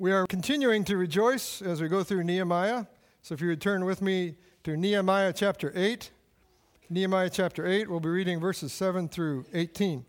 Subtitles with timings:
[0.00, 2.86] We are continuing to rejoice as we go through Nehemiah.
[3.20, 6.10] So if you would turn with me to Nehemiah chapter 8.
[6.88, 10.06] Nehemiah chapter 8, we'll be reading verses 7 through 18.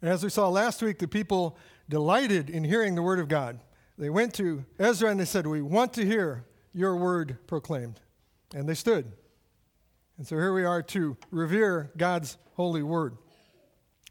[0.00, 1.58] And as we saw last week, the people
[1.90, 3.60] delighted in hearing the word of God.
[3.98, 8.00] They went to Ezra and they said, We want to hear your word proclaimed.
[8.54, 9.12] And they stood.
[10.16, 13.18] And so here we are to revere God's holy word.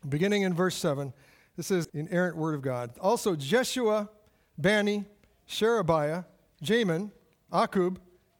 [0.08, 1.12] Beginning in verse 7.
[1.58, 2.92] This is inerrant word of God.
[3.02, 4.10] Also, Jeshua,
[4.58, 5.06] Bani,
[5.48, 6.24] Sherebiah,
[6.64, 7.12] Jamin,
[7.52, 7.98] Akkub,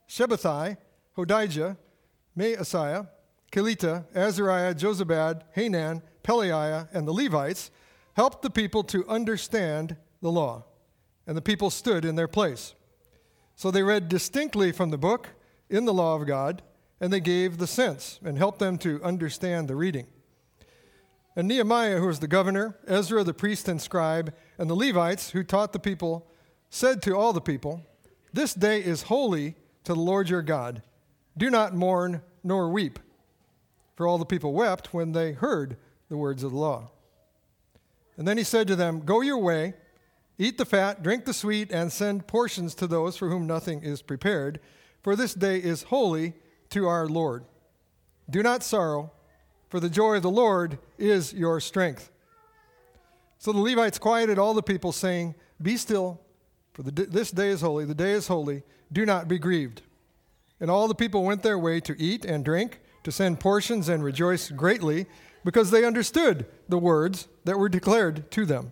[0.08, 0.78] Shabbethai,
[1.18, 1.78] Hodijah,
[2.38, 3.10] Maaseiah,
[3.52, 7.72] Kelita, Azariah, Jozabad, Hanan, Pelaiah, and the Levites
[8.16, 10.66] helped the people to understand the law.
[11.26, 12.76] And the people stood in their place.
[13.56, 15.30] So they read distinctly from the book
[15.70, 16.62] in the law of God,
[17.02, 20.06] and they gave the sense and helped them to understand the reading.
[21.38, 25.44] And Nehemiah, who was the governor, Ezra, the priest and scribe, and the Levites, who
[25.44, 26.26] taught the people,
[26.72, 27.86] said to all the people,
[28.34, 30.82] This day is holy to the Lord your God.
[31.38, 32.98] Do not mourn nor weep.
[33.96, 35.78] For all the people wept when they heard
[36.10, 36.90] the words of the law.
[38.18, 39.76] And then he said to them, Go your way,
[40.40, 44.02] eat the fat, drink the sweet, and send portions to those for whom nothing is
[44.02, 44.60] prepared,
[45.04, 46.34] for this day is holy
[46.72, 47.46] to our Lord.
[48.28, 49.12] Do not sorrow
[49.70, 52.12] for the joy of the Lord is your strength.
[53.40, 56.22] So the Levites quieted all the people, saying, Be still,
[56.74, 59.82] for the, this day is holy, the day is holy, do not be grieved.
[60.60, 64.04] And all the people went their way to eat and drink, to send portions and
[64.04, 65.06] rejoice greatly,
[65.44, 68.72] because they understood the words that were declared to them.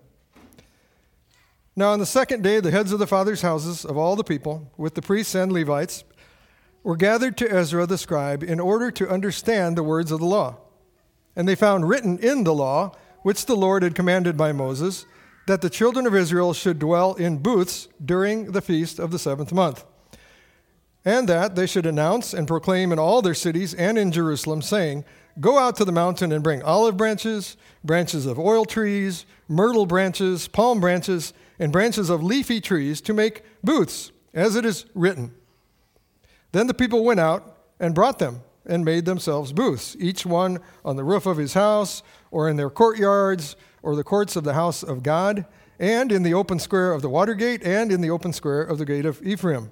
[1.75, 4.71] Now, on the second day, the heads of the fathers' houses of all the people,
[4.77, 6.05] with the priests and Levites,
[6.83, 10.57] were gathered to Ezra the scribe in order to understand the words of the law.
[11.35, 15.05] And they found written in the law, which the Lord had commanded by Moses,
[15.47, 19.53] that the children of Israel should dwell in booths during the feast of the seventh
[19.53, 19.83] month,
[21.03, 25.05] and that they should announce and proclaim in all their cities and in Jerusalem, saying,
[25.39, 30.47] Go out to the mountain and bring olive branches, branches of oil trees, myrtle branches,
[30.47, 35.33] palm branches, and branches of leafy trees to make booths, as it is written.
[36.53, 40.95] Then the people went out and brought them and made themselves booths, each one on
[40.95, 44.83] the roof of his house, or in their courtyards, or the courts of the house
[44.83, 45.45] of God,
[45.79, 48.77] and in the open square of the water gate, and in the open square of
[48.77, 49.71] the gate of Ephraim.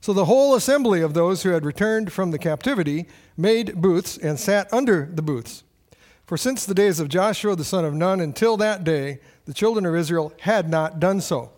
[0.00, 3.06] So the whole assembly of those who had returned from the captivity
[3.38, 5.64] made booths and sat under the booths.
[6.26, 9.86] For since the days of Joshua the son of Nun until that day, the children
[9.86, 11.52] of Israel had not done so.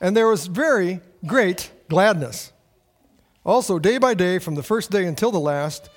[0.00, 2.52] And there was very great gladness.
[3.46, 5.88] Also, day by day, from the first day until the last,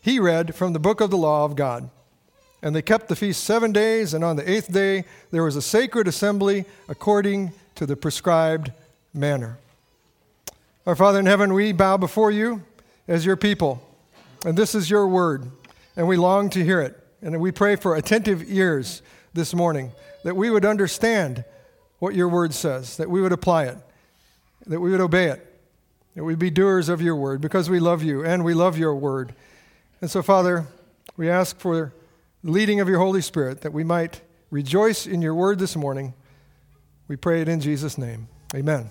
[0.00, 1.90] he read from the book of the law of God.
[2.62, 5.62] And they kept the feast seven days, and on the eighth day there was a
[5.62, 8.70] sacred assembly according to the prescribed
[9.12, 9.58] manner.
[10.86, 12.62] Our Father in heaven, we bow before you
[13.08, 13.82] as your people,
[14.46, 15.50] and this is your word,
[15.96, 16.96] and we long to hear it.
[17.20, 19.02] And we pray for attentive ears
[19.34, 19.90] this morning,
[20.22, 21.44] that we would understand
[21.98, 23.78] what your word says, that we would apply it,
[24.66, 25.51] that we would obey it
[26.14, 28.94] that we be doers of your word because we love you and we love your
[28.94, 29.34] word.
[30.00, 30.66] And so, Father,
[31.16, 31.92] we ask for
[32.44, 34.20] the leading of your Holy Spirit that we might
[34.50, 36.14] rejoice in your word this morning.
[37.08, 38.28] We pray it in Jesus' name.
[38.54, 38.90] Amen.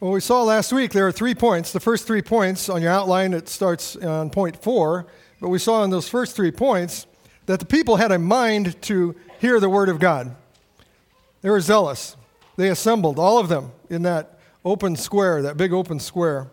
[0.00, 1.72] Well, we saw last week there are three points.
[1.72, 5.06] The first three points on your outline, it starts on point four.
[5.40, 7.06] But we saw in those first three points
[7.46, 10.34] that the people had a mind to hear the word of God.
[11.42, 12.16] They were zealous.
[12.56, 16.48] They assembled, all of them, in that open square, that big open square.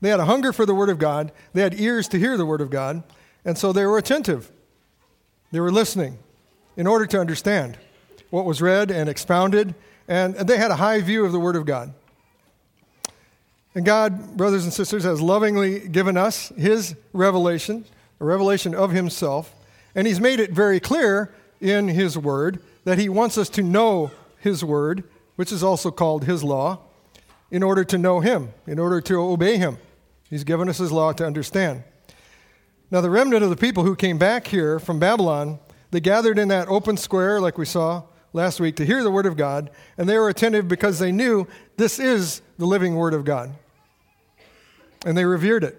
[0.00, 1.32] They had a hunger for the Word of God.
[1.52, 3.02] They had ears to hear the Word of God.
[3.44, 4.50] And so they were attentive.
[5.50, 6.18] They were listening
[6.76, 7.78] in order to understand
[8.30, 9.74] what was read and expounded.
[10.06, 11.92] And, they had a high view of the Word of God.
[13.74, 17.84] And God, brothers and sisters, has lovingly given us His revelation,
[18.20, 19.54] a revelation of Himself.
[19.94, 24.10] And He's made it very clear in His Word that He wants us to know
[24.40, 25.04] His Word
[25.38, 26.80] which is also called His law,
[27.48, 29.78] in order to know Him, in order to obey Him.
[30.28, 31.84] He's given us His law to understand.
[32.90, 35.60] Now, the remnant of the people who came back here from Babylon,
[35.92, 38.02] they gathered in that open square, like we saw
[38.32, 41.46] last week, to hear the Word of God, and they were attentive because they knew
[41.76, 43.52] this is the living Word of God.
[45.06, 45.78] And they revered it.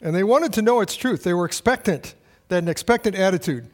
[0.00, 1.24] And they wanted to know its truth.
[1.24, 2.14] They were expectant,
[2.48, 3.68] they had an expectant attitude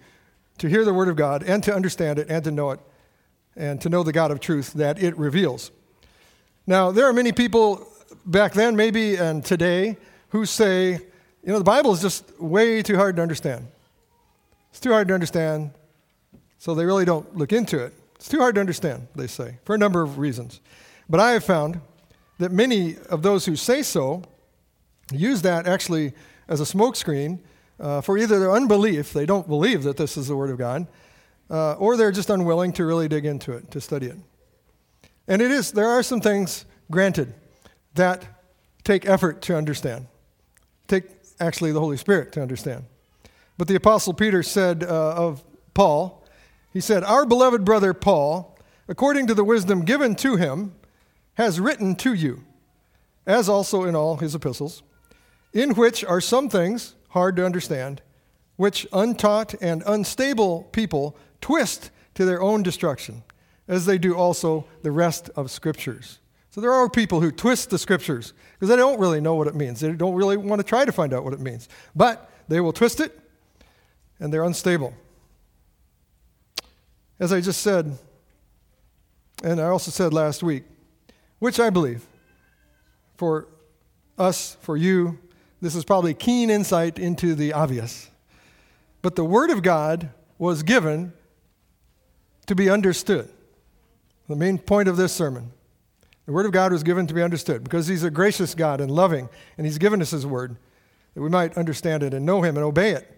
[0.58, 2.80] to hear the Word of God and to understand it and to know it
[3.60, 5.70] and to know the God of truth that it reveals.
[6.66, 7.86] Now, there are many people
[8.24, 9.98] back then, maybe, and today,
[10.30, 13.68] who say, you know, the Bible is just way too hard to understand.
[14.70, 15.72] It's too hard to understand.
[16.58, 17.92] So they really don't look into it.
[18.14, 20.60] It's too hard to understand, they say, for a number of reasons.
[21.08, 21.80] But I have found
[22.38, 24.22] that many of those who say so
[25.12, 26.14] use that actually
[26.48, 27.40] as a smokescreen
[27.78, 30.86] uh, for either their unbelief, they don't believe that this is the Word of God,
[31.50, 34.16] uh, or they're just unwilling to really dig into it, to study it.
[35.26, 37.34] And it is, there are some things, granted,
[37.94, 38.24] that
[38.84, 40.06] take effort to understand,
[40.88, 41.04] take
[41.38, 42.84] actually the Holy Spirit to understand.
[43.58, 45.44] But the Apostle Peter said uh, of
[45.74, 46.24] Paul,
[46.72, 48.56] he said, Our beloved brother Paul,
[48.88, 50.74] according to the wisdom given to him,
[51.34, 52.44] has written to you,
[53.26, 54.82] as also in all his epistles,
[55.52, 58.02] in which are some things hard to understand,
[58.56, 63.22] which untaught and unstable people twist to their own destruction,
[63.68, 66.18] as they do also the rest of scriptures.
[66.50, 69.54] So there are people who twist the scriptures because they don't really know what it
[69.54, 69.80] means.
[69.80, 71.68] They don't really want to try to find out what it means.
[71.94, 73.16] But they will twist it
[74.18, 74.92] and they're unstable.
[77.20, 77.96] As I just said,
[79.44, 80.64] and I also said last week,
[81.38, 82.04] which I believe
[83.16, 83.46] for
[84.18, 85.18] us, for you,
[85.62, 88.10] this is probably keen insight into the obvious.
[89.02, 91.12] But the Word of God was given
[92.50, 93.28] to be understood.
[94.28, 95.52] The main point of this sermon.
[96.26, 98.90] The Word of God was given to be understood because He's a gracious God and
[98.90, 100.56] loving, and He's given us His Word
[101.14, 103.08] that we might understand it and know Him and obey it.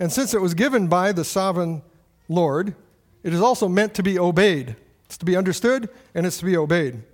[0.00, 1.82] And since it was given by the sovereign
[2.28, 2.74] Lord,
[3.22, 4.74] it is also meant to be obeyed.
[5.04, 6.94] It's to be understood and it's to be obeyed.
[6.94, 7.04] And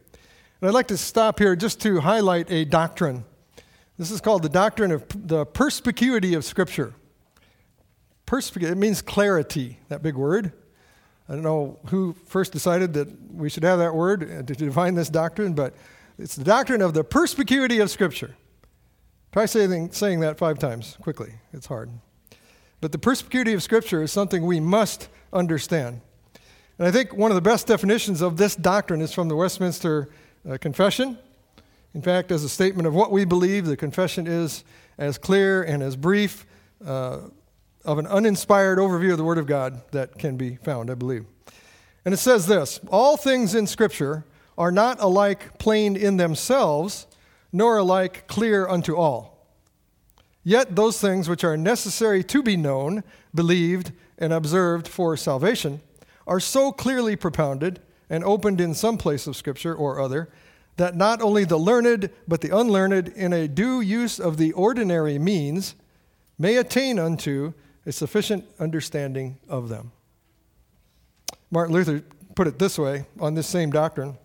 [0.62, 3.24] I'd like to stop here just to highlight a doctrine
[3.98, 6.94] this is called the doctrine of the perspicuity of Scripture.
[8.26, 10.52] Perspicuity, it means clarity, that big word.
[11.32, 15.08] I don't know who first decided that we should have that word to define this
[15.08, 15.72] doctrine, but
[16.18, 18.36] it's the doctrine of the perspicuity of Scripture.
[19.32, 21.32] Try saying, saying that five times quickly.
[21.54, 21.88] It's hard.
[22.82, 26.02] But the perspicuity of Scripture is something we must understand.
[26.78, 30.10] And I think one of the best definitions of this doctrine is from the Westminster
[30.46, 31.16] uh, Confession.
[31.94, 34.64] In fact, as a statement of what we believe, the confession is
[34.98, 36.44] as clear and as brief
[36.84, 37.20] uh,
[37.84, 41.24] of an uninspired overview of the Word of God that can be found, I believe.
[42.04, 44.24] And it says this All things in Scripture
[44.56, 47.06] are not alike plain in themselves,
[47.52, 49.32] nor alike clear unto all.
[50.44, 55.80] Yet those things which are necessary to be known, believed, and observed for salvation
[56.26, 57.80] are so clearly propounded
[58.10, 60.28] and opened in some place of Scripture or other
[60.76, 65.18] that not only the learned, but the unlearned, in a due use of the ordinary
[65.18, 65.74] means,
[66.38, 67.52] may attain unto
[67.86, 69.92] a sufficient understanding of them.
[71.50, 72.02] Martin Luther
[72.34, 74.16] put it this way on this same doctrine.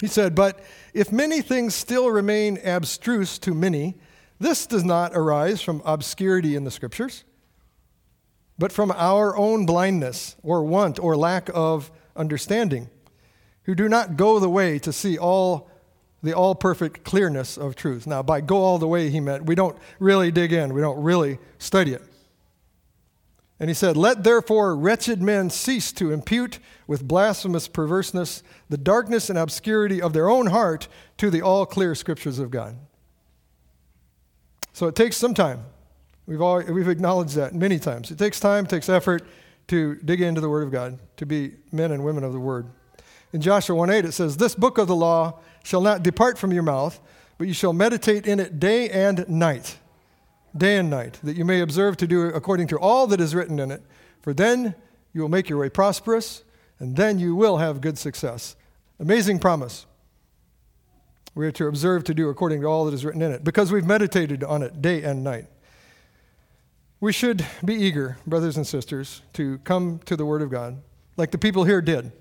[0.00, 0.60] He said, But
[0.92, 3.94] if many things still remain abstruse to many,
[4.38, 7.24] this does not arise from obscurity in the Scriptures,
[8.58, 12.90] but from our own blindness or want or lack of understanding
[13.64, 15.70] who do not go the way to see all
[16.22, 18.06] the all perfect clearness of truth.
[18.06, 21.02] Now, by go all the way, he meant we don't really dig in, we don't
[21.02, 22.02] really study it.
[23.64, 29.30] And he said, Let therefore wretched men cease to impute with blasphemous perverseness the darkness
[29.30, 32.76] and obscurity of their own heart to the all clear scriptures of God.
[34.74, 35.64] So it takes some time.
[36.26, 38.10] We've, all, we've acknowledged that many times.
[38.10, 39.26] It takes time, it takes effort
[39.68, 42.66] to dig into the Word of God, to be men and women of the Word.
[43.32, 46.52] In Joshua 1 8, it says, This book of the law shall not depart from
[46.52, 47.00] your mouth,
[47.38, 49.78] but you shall meditate in it day and night,
[50.56, 53.58] day and night, that you may observe to do according to all that is written
[53.58, 53.82] in it.
[54.20, 54.74] For then
[55.12, 56.44] you will make your way prosperous,
[56.78, 58.56] and then you will have good success.
[58.98, 59.86] Amazing promise.
[61.34, 63.72] We are to observe to do according to all that is written in it, because
[63.72, 65.46] we've meditated on it day and night.
[67.00, 70.80] We should be eager, brothers and sisters, to come to the Word of God,
[71.16, 72.12] like the people here did.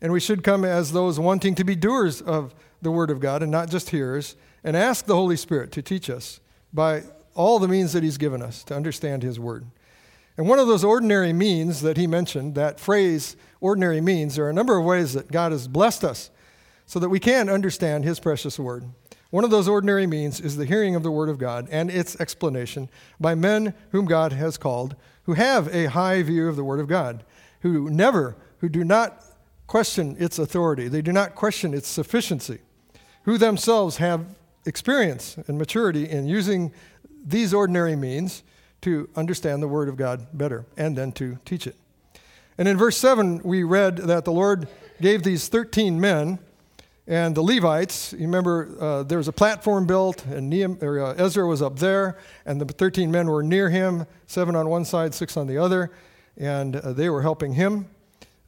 [0.00, 3.42] And we should come as those wanting to be doers of the Word of God
[3.42, 6.40] and not just hearers, and ask the Holy Spirit to teach us
[6.74, 7.04] by
[7.34, 9.64] all the means that He's given us to understand His Word.
[10.36, 14.50] And one of those ordinary means that He mentioned, that phrase, ordinary means, there are
[14.50, 16.30] a number of ways that God has blessed us
[16.86, 18.84] so that we can understand His precious Word.
[19.30, 22.20] One of those ordinary means is the hearing of the Word of God and its
[22.20, 22.88] explanation
[23.18, 26.88] by men whom God has called, who have a high view of the Word of
[26.88, 27.24] God,
[27.60, 29.24] who never, who do not
[29.66, 32.58] question its authority, they do not question its sufficiency,
[33.24, 34.26] who themselves have
[34.66, 36.72] experience and maturity in using
[37.24, 38.42] these ordinary means
[38.82, 41.76] to understand the Word of God better and then to teach it.
[42.58, 44.68] And in verse 7, we read that the Lord
[45.00, 46.38] gave these 13 men
[47.06, 48.12] and the Levites.
[48.12, 51.78] You remember uh, there was a platform built, and Nehem, or, uh, Ezra was up
[51.78, 55.58] there, and the 13 men were near him, seven on one side, six on the
[55.58, 55.90] other.
[56.36, 57.86] and uh, they were helping him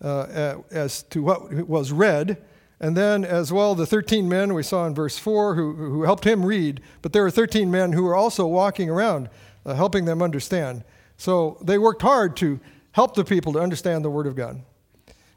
[0.03, 2.39] uh, as to what was read.
[2.79, 6.25] And then, as well, the 13 men we saw in verse 4 who, who helped
[6.25, 9.31] him read, but there were 13 men who were also walking around
[9.65, 10.85] uh, helping them understand.
[11.17, 12.61] So they worked hard to
[12.93, 14.63] help the people to understand the Word of God.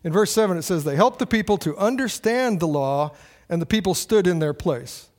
[0.04, 3.12] In verse 7, it says, They helped the people to understand the law,
[3.50, 5.10] and the people stood in their place.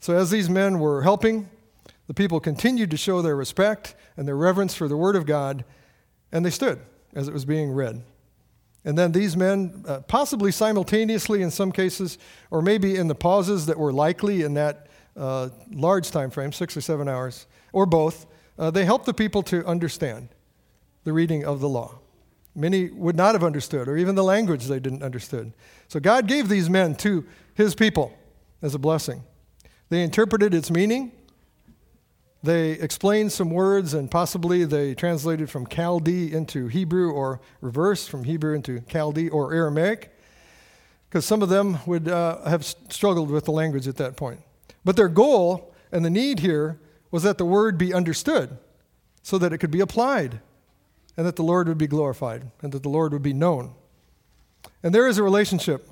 [0.00, 1.50] So, as these men were helping,
[2.06, 5.64] the people continued to show their respect and their reverence for the Word of God,
[6.32, 6.80] and they stood
[7.14, 8.02] as it was being read.
[8.84, 12.18] And then these men, uh, possibly simultaneously in some cases,
[12.50, 16.76] or maybe in the pauses that were likely in that uh, large time frame, six
[16.76, 18.26] or seven hours, or both,
[18.58, 20.28] uh, they helped the people to understand
[21.04, 21.98] the reading of the law.
[22.54, 25.52] Many would not have understood, or even the language they didn't understand.
[25.88, 28.12] So God gave these men to his people
[28.62, 29.22] as a blessing.
[29.88, 31.12] They interpreted its meaning.
[32.42, 38.24] They explained some words, and possibly they translated from Chaldee into Hebrew, or reverse from
[38.24, 40.10] Hebrew into Chaldee or Aramaic,
[41.08, 44.40] because some of them would uh, have struggled with the language at that point.
[44.84, 46.78] But their goal and the need here
[47.10, 48.56] was that the word be understood
[49.22, 50.40] so that it could be applied
[51.16, 53.74] and that the Lord would be glorified and that the Lord would be known.
[54.82, 55.88] And there is a relationship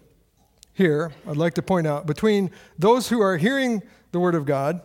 [0.73, 4.81] here, I'd like to point out, between those who are hearing the Word of God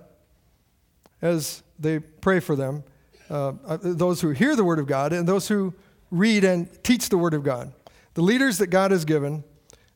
[1.23, 2.83] as they pray for them,
[3.31, 5.73] uh, uh, those who hear the Word of God, and those who
[6.11, 7.73] read and teach the Word of God.
[8.13, 9.43] The leaders that God has given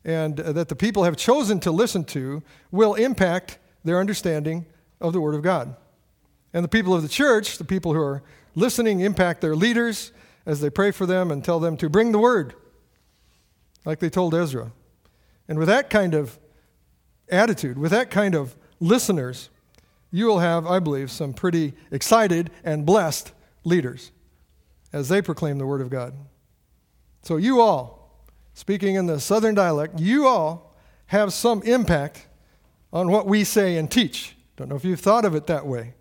[0.04, 2.42] and uh, that the people have chosen to listen to
[2.72, 4.66] will impact their understanding
[5.00, 5.76] of the Word of God.
[6.54, 8.22] And the people of the church, the people who are
[8.54, 10.12] listening, impact their leaders
[10.46, 12.54] as they pray for them and tell them to bring the Word,
[13.84, 14.72] like they told Ezra.
[15.46, 16.38] And with that kind of
[17.28, 19.50] attitude, with that kind of listeners,
[20.10, 23.32] you will have, I believe, some pretty excited and blessed
[23.64, 24.10] leaders
[24.92, 26.14] as they proclaim the Word of God.
[27.22, 28.24] So, you all,
[28.54, 30.74] speaking in the Southern dialect, you all
[31.06, 32.26] have some impact
[32.92, 34.36] on what we say and teach.
[34.56, 35.94] Don't know if you've thought of it that way.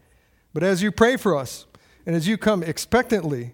[0.54, 1.66] But as you pray for us,
[2.06, 3.54] and as you come expectantly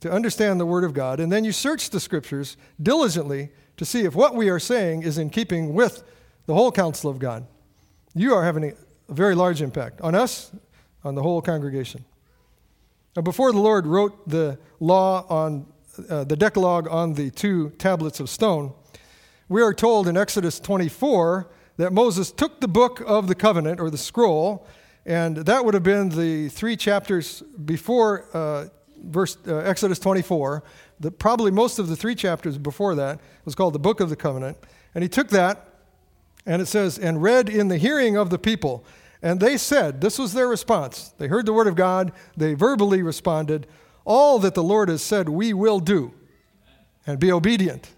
[0.00, 4.00] to understand the Word of God, and then you search the Scriptures diligently to see
[4.00, 6.02] if what we are saying is in keeping with
[6.46, 7.46] the whole counsel of God.
[8.14, 8.76] You are having
[9.12, 10.50] a very large impact on us,
[11.04, 12.02] on the whole congregation.
[13.14, 15.66] Now, before the Lord wrote the law on
[16.08, 18.72] uh, the Decalogue on the two tablets of stone,
[19.50, 23.90] we are told in Exodus 24 that Moses took the book of the covenant or
[23.90, 24.66] the scroll,
[25.04, 28.64] and that would have been the three chapters before uh,
[29.04, 30.62] verse uh, Exodus 24.
[31.00, 34.16] The, probably most of the three chapters before that was called the book of the
[34.16, 34.56] covenant,
[34.94, 35.68] and he took that,
[36.46, 38.86] and it says, and read in the hearing of the people.
[39.22, 41.14] And they said, this was their response.
[41.18, 43.68] They heard the word of God, they verbally responded,
[44.04, 46.12] All that the Lord has said, we will do,
[47.06, 47.90] and be obedient.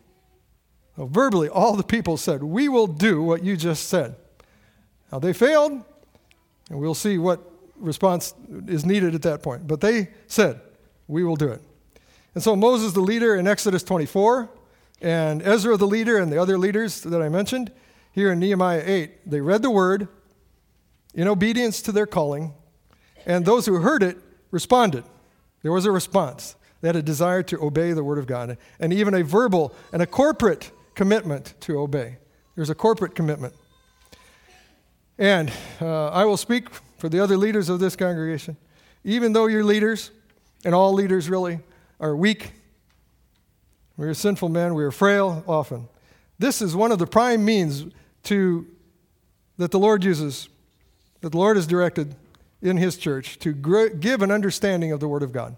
[0.97, 4.17] Well, verbally, all the people said, We will do what you just said.
[5.11, 5.83] Now, they failed,
[6.71, 7.41] and we'll see what
[7.77, 8.35] response
[8.67, 9.67] is needed at that point.
[9.67, 10.61] But they said,
[11.09, 11.63] We will do it.
[12.35, 14.51] And so Moses, the leader in Exodus 24,
[15.01, 17.73] and Ezra, the leader, and the other leaders that I mentioned,
[18.13, 20.09] here in Nehemiah 8, they read the word
[21.15, 22.53] in obedience to their calling,
[23.27, 24.19] and those who heard it
[24.51, 25.05] responded.
[25.63, 26.57] There was a response.
[26.81, 30.03] They had a desire to obey the word of God, and even a verbal and
[30.03, 32.19] a corporate commitment to obey.
[32.57, 33.55] There's a corporate commitment.
[35.19, 36.69] And uh, I will speak
[36.99, 38.57] for the other leaders of this congregation.
[39.05, 40.11] Even though your leaders,
[40.65, 41.61] and all leaders really,
[42.01, 42.53] are weak,
[43.97, 45.89] we are sinful men, we are frail often.
[46.39, 47.87] This is one of the prime means
[48.25, 48.67] to
[49.57, 50.49] that the Lord uses,
[51.25, 52.15] that the Lord has directed
[52.61, 55.57] in His church to give an understanding of the Word of God.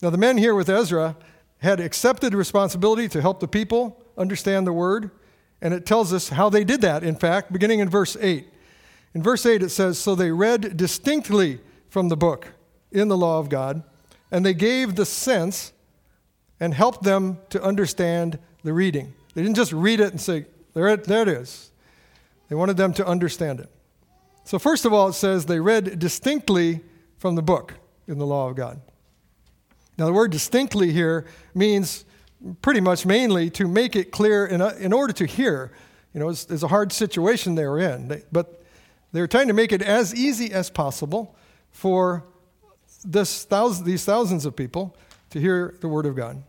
[0.00, 1.16] Now, the men here with Ezra
[1.58, 5.10] had accepted responsibility to help the people understand the word.
[5.60, 8.46] And it tells us how they did that, in fact, beginning in verse 8.
[9.12, 12.46] In verse 8, it says, So they read distinctly from the book
[12.92, 13.82] in the law of God,
[14.30, 15.72] and they gave the sense
[16.60, 19.14] and helped them to understand the reading.
[19.34, 21.72] They didn't just read it and say, There it, there it is.
[22.48, 23.68] They wanted them to understand it.
[24.44, 26.80] So, first of all, it says they read distinctly
[27.18, 27.74] from the book
[28.08, 28.80] in the law of God.
[29.98, 32.04] Now, the word distinctly here means
[32.60, 35.72] pretty much mainly to make it clear in, a, in order to hear.
[36.12, 38.62] You know, it's, it's a hard situation they were in, they, but
[39.12, 41.36] they were trying to make it as easy as possible
[41.70, 42.24] for
[43.04, 44.96] this thousand, these thousands of people
[45.30, 46.42] to hear the Word of God,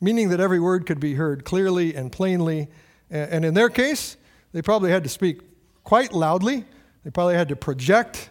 [0.00, 2.68] meaning that every word could be heard clearly and plainly.
[3.10, 4.16] And in their case,
[4.52, 5.40] they probably had to speak
[5.84, 6.64] quite loudly,
[7.04, 8.30] they probably had to project,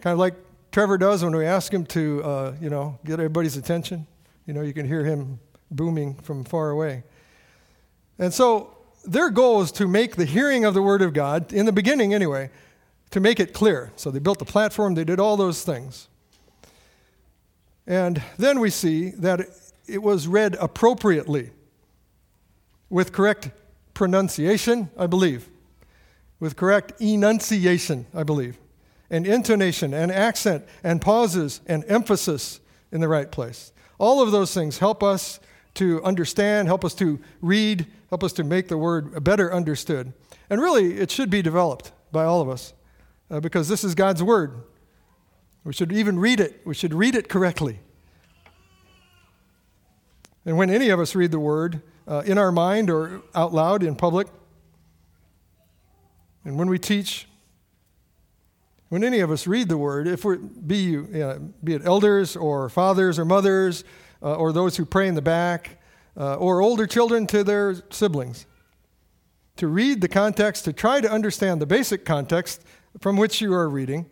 [0.00, 0.34] kind of like
[0.72, 4.06] Trevor does when we ask him to, uh, you know, get everybody's attention.
[4.46, 7.04] You know, you can hear him booming from far away.
[8.18, 11.66] And so their goal is to make the hearing of the Word of God, in
[11.66, 12.50] the beginning anyway,
[13.10, 13.92] to make it clear.
[13.96, 16.08] So they built the platform, they did all those things.
[17.86, 19.40] And then we see that
[19.88, 21.50] it was read appropriately
[22.88, 23.50] with correct
[23.94, 25.48] pronunciation, I believe,
[26.40, 28.58] with correct enunciation, I believe,
[29.10, 33.72] and intonation and accent and pauses and emphasis in the right place.
[33.98, 35.38] All of those things help us
[35.74, 40.12] to understand, help us to read, help us to make the word better understood.
[40.48, 42.72] And really, it should be developed by all of us
[43.30, 44.64] uh, because this is God's word.
[45.62, 47.80] We should even read it, we should read it correctly.
[50.46, 53.82] And when any of us read the word uh, in our mind or out loud
[53.82, 54.26] in public,
[56.44, 57.26] and when we teach,
[58.88, 62.68] when any of us read the word, if we be you, be it elders or
[62.68, 63.84] fathers or mothers
[64.22, 65.78] uh, or those who pray in the back,
[66.16, 68.46] uh, or older children to their siblings,
[69.56, 72.64] to read the context, to try to understand the basic context
[73.00, 74.06] from which you are reading,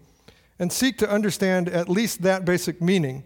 [0.59, 3.25] and seek to understand at least that basic meaning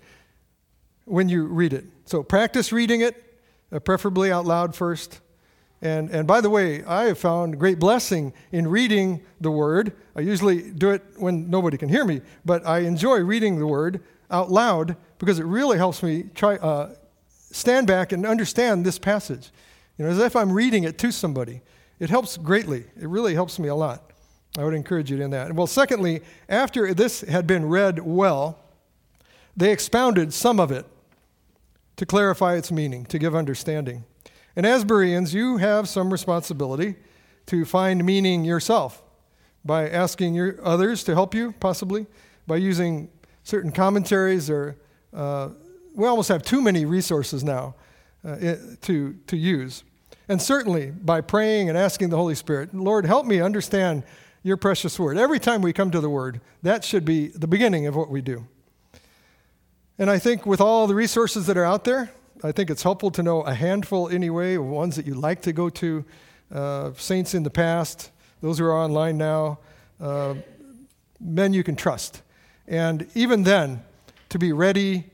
[1.04, 1.85] when you read it.
[2.06, 3.40] So practice reading it,
[3.71, 5.21] uh, preferably out loud first.
[5.83, 9.93] And, and by the way, I have found great blessing in reading the Word.
[10.15, 14.01] I usually do it when nobody can hear me, but I enjoy reading the Word
[14.31, 16.95] out loud because it really helps me try, uh,
[17.51, 19.51] stand back and understand this passage.
[19.99, 21.61] You know, as if I'm reading it to somebody.
[21.99, 22.85] It helps greatly.
[23.01, 24.11] It really helps me a lot.
[24.59, 25.53] I would encourage you in that.
[25.53, 28.59] Well, secondly, after this had been read well,
[29.57, 30.87] they expounded some of it
[31.97, 34.05] to clarify its meaning, to give understanding.
[34.54, 36.97] And as Bereans, you have some responsibility
[37.47, 39.02] to find meaning yourself
[39.64, 42.06] by asking your others to help you, possibly,
[42.47, 43.09] by using
[43.44, 44.76] certain commentaries or
[45.14, 45.50] uh,
[45.94, 47.75] we almost have too many resources now
[48.25, 49.85] uh, to, to use.
[50.28, 54.04] And certainly by praying and asking the Holy Spirit, Lord, help me understand
[54.43, 55.19] your precious word.
[55.19, 58.21] Every time we come to the word, that should be the beginning of what we
[58.21, 58.47] do.
[59.99, 62.10] And I think with all the resources that are out there,
[62.45, 65.52] I think it's helpful to know a handful anyway of ones that you like to
[65.52, 66.05] go to.
[66.52, 69.59] Uh, saints in the past, those who are online now,
[70.00, 70.35] uh,
[71.21, 72.21] men you can trust.
[72.67, 73.83] And even then,
[74.28, 75.05] to be ready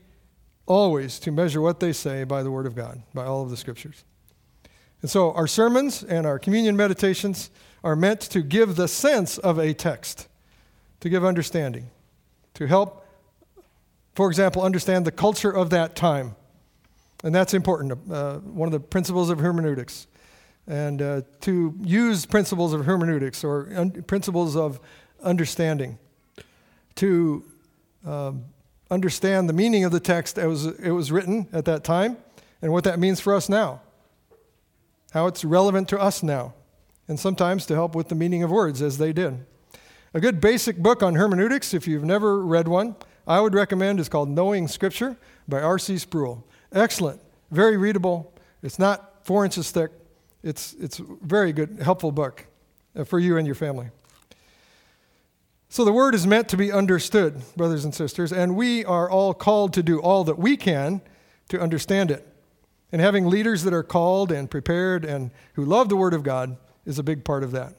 [0.65, 3.57] always to measure what they say by the Word of God, by all of the
[3.57, 4.03] Scriptures.
[5.01, 7.49] And so our sermons and our communion meditations
[7.83, 10.27] are meant to give the sense of a text,
[10.99, 11.89] to give understanding,
[12.55, 13.05] to help,
[14.15, 16.35] for example, understand the culture of that time.
[17.23, 20.07] And that's important, uh, one of the principles of hermeneutics.
[20.67, 24.79] And uh, to use principles of hermeneutics or un- principles of
[25.21, 25.97] understanding
[26.95, 27.43] to
[28.05, 28.45] um,
[28.91, 32.17] understand the meaning of the text as it was written at that time
[32.61, 33.81] and what that means for us now,
[35.11, 36.53] how it's relevant to us now,
[37.07, 39.45] and sometimes to help with the meaning of words as they did.
[40.13, 42.95] A good basic book on hermeneutics, if you've never read one,
[43.27, 45.99] I would recommend is called Knowing Scripture by R.C.
[45.99, 46.43] Sproul.
[46.71, 48.33] Excellent, very readable.
[48.61, 49.91] It's not four inches thick.
[50.43, 52.45] It's, it's a very good, helpful book
[52.95, 53.89] uh, for you and your family.
[55.71, 59.33] So the word is meant to be understood, brothers and sisters, and we are all
[59.33, 61.01] called to do all that we can
[61.49, 62.27] to understand it.
[62.91, 66.57] And having leaders that are called and prepared and who love the word of God
[66.85, 67.75] is a big part of that.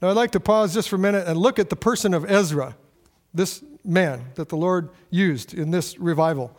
[0.00, 2.30] Now I'd like to pause just for a minute and look at the person of
[2.30, 2.76] Ezra,
[3.32, 6.56] this man that the Lord used in this revival.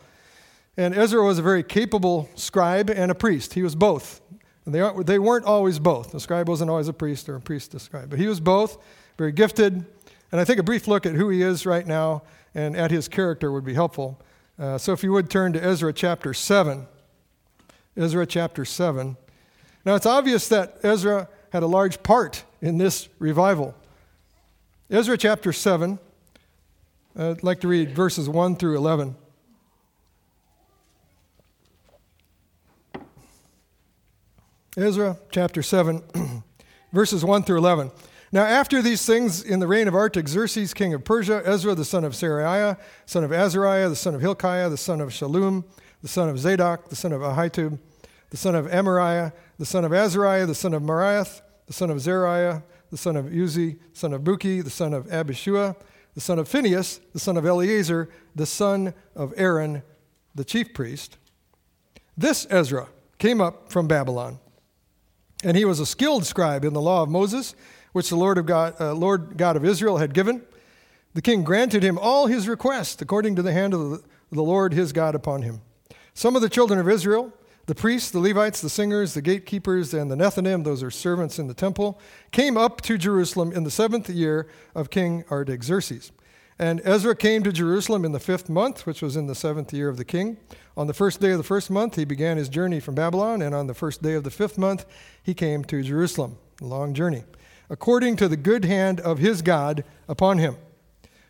[0.78, 3.54] And Ezra was a very capable scribe and a priest.
[3.54, 4.22] He was both.
[4.66, 6.14] And they, they weren't always both.
[6.14, 8.78] A scribe wasn't always a priest or a priest a scribe, but he was both,
[9.18, 9.86] very gifted,
[10.32, 13.08] and I think a brief look at who he is right now and at his
[13.08, 14.20] character would be helpful.
[14.58, 16.88] Uh, so if you would turn to Ezra chapter 7.
[17.96, 19.16] Ezra chapter 7.
[19.86, 23.76] Now it's obvious that Ezra had a large part in this revival.
[24.90, 26.00] Ezra chapter 7,
[27.18, 29.16] I'd like to read verses 1 through 11.
[34.78, 36.04] Ezra chapter 7,
[36.92, 37.92] verses 1 through 11.
[38.34, 42.04] Now, after these things, in the reign of Artaxerxes, king of Persia, Ezra, the son
[42.04, 45.64] of Seraiah, son of Azariah, the son of Hilkiah, the son of Shallum,
[46.02, 47.80] the son of Zadok, the son of Ahitub,
[48.32, 51.98] the son of Amariah, the son of Azariah, the son of Meraioth, the son of
[51.98, 52.62] Zeriah,
[52.92, 55.78] the son of Uzzi, son of Buki, the son of Abishua,
[56.16, 59.84] the son of Phinehas, the son of Eleazar, the son of Aaron,
[60.34, 61.18] the chief priest.
[62.18, 62.88] This Ezra
[63.20, 64.40] came up from Babylon,
[65.46, 67.56] and he was a skilled scribe in the law of Moses
[67.94, 70.42] which the Lord, of God, uh, Lord God of Israel had given.
[71.14, 74.92] the king granted him all his requests according to the hand of the Lord his
[74.92, 75.62] God upon him.
[76.14, 77.32] Some of the children of Israel,
[77.68, 81.48] the priests, the Levites, the singers, the gatekeepers, and the Nethinim, those are servants in
[81.48, 86.12] the temple, came up to Jerusalem in the seventh year of King Artaxerxes.
[86.58, 89.90] And Ezra came to Jerusalem in the fifth month, which was in the seventh year
[89.90, 90.38] of the king.
[90.78, 93.54] On the first day of the first month, he began his journey from Babylon, and
[93.54, 94.86] on the first day of the fifth month,
[95.22, 96.38] he came to Jerusalem.
[96.62, 97.26] A long journey,
[97.70, 100.56] according to the good hand of his God upon him.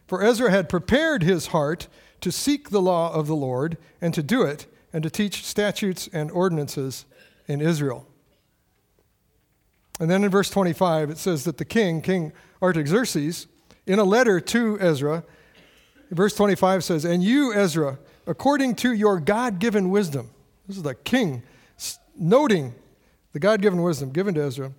[0.06, 1.88] For Ezra had prepared his heart
[2.22, 6.08] to seek the law of the Lord and to do it, and to teach statutes
[6.14, 7.06] and ordinances
[7.48, 8.08] in Israel.
[10.00, 13.48] And then in verse 25, it says that the king, King Artaxerxes,
[13.86, 15.24] in a letter to Ezra,
[16.12, 20.32] verse 25 says, And you, Ezra, according to your God given wisdom,
[20.68, 21.44] this is the king
[22.18, 22.74] noting
[23.34, 24.72] the God given wisdom given to Ezra.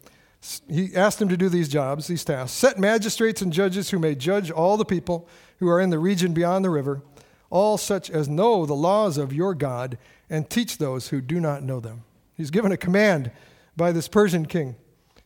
[0.69, 2.57] He asked him to do these jobs, these tasks.
[2.57, 6.33] Set magistrates and judges who may judge all the people who are in the region
[6.33, 7.03] beyond the river,
[7.51, 11.63] all such as know the laws of your God, and teach those who do not
[11.63, 12.05] know them.
[12.35, 13.31] He's given a command
[13.77, 14.77] by this Persian king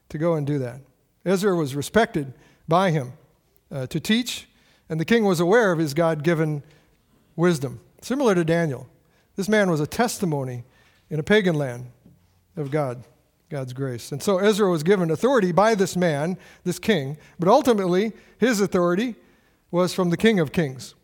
[0.08, 0.80] to go and do that.
[1.24, 2.32] Ezra was respected
[2.68, 3.12] by him
[3.70, 4.48] uh, to teach,
[4.88, 6.62] and the king was aware of his God given
[7.36, 7.80] wisdom.
[8.02, 8.88] Similar to Daniel,
[9.36, 10.64] this man was a testimony
[11.08, 11.86] in a pagan land
[12.56, 13.04] of God,
[13.48, 14.12] God's grace.
[14.12, 19.16] And so Ezra was given authority by this man, this king, but ultimately his authority
[19.70, 20.94] was from the King of Kings.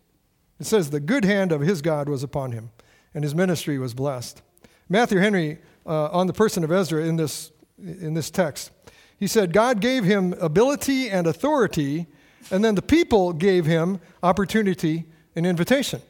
[0.58, 2.70] It says, The good hand of his God was upon him,
[3.14, 4.42] and his ministry was blessed.
[4.88, 8.70] Matthew Henry, uh, on the person of Ezra in this, in this text,
[9.18, 12.06] he said, God gave him ability and authority
[12.50, 15.04] and then the people gave him opportunity
[15.34, 16.00] and invitation.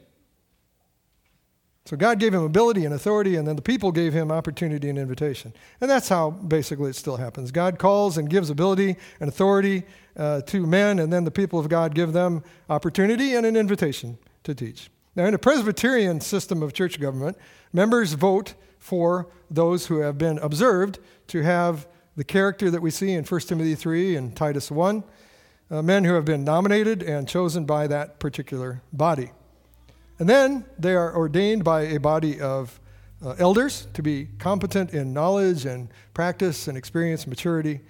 [1.86, 4.98] So God gave him ability and authority, and then the people gave him opportunity and
[4.98, 5.52] invitation.
[5.80, 7.52] And that's how basically it still happens.
[7.52, 9.84] God calls and gives ability and authority
[10.16, 14.18] uh, to men, and then the people of God give them opportunity and an invitation
[14.42, 14.90] to teach.
[15.14, 17.38] Now, in a Presbyterian system of church government,
[17.72, 23.12] members vote for those who have been observed to have the character that we see
[23.12, 25.04] in 1 Timothy 3 and Titus 1
[25.70, 29.32] uh, men who have been nominated and chosen by that particular body.
[30.18, 32.80] And then they are ordained by a body of
[33.24, 37.80] uh, elders to be competent in knowledge and practice and experience and maturity,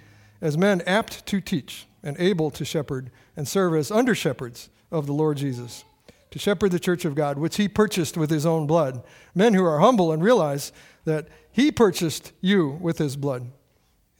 [0.41, 5.05] as men apt to teach and able to shepherd and serve as under shepherds of
[5.05, 5.83] the Lord Jesus,
[6.31, 9.03] to shepherd the church of God, which he purchased with his own blood.
[9.35, 10.71] Men who are humble and realize
[11.05, 13.51] that he purchased you with his blood,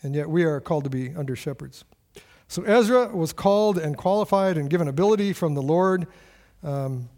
[0.02, 1.84] and yet we are called to be under shepherds.
[2.48, 6.08] So Ezra was called and qualified and given ability from the Lord.
[6.64, 7.10] Um,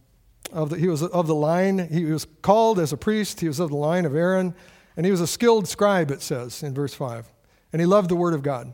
[0.52, 3.60] of the, he was of the line, he was called as a priest, he was
[3.60, 4.56] of the line of Aaron,
[4.98, 7.32] and he was a skilled scribe, it says in verse 5.
[7.72, 8.74] And he loved the word of God.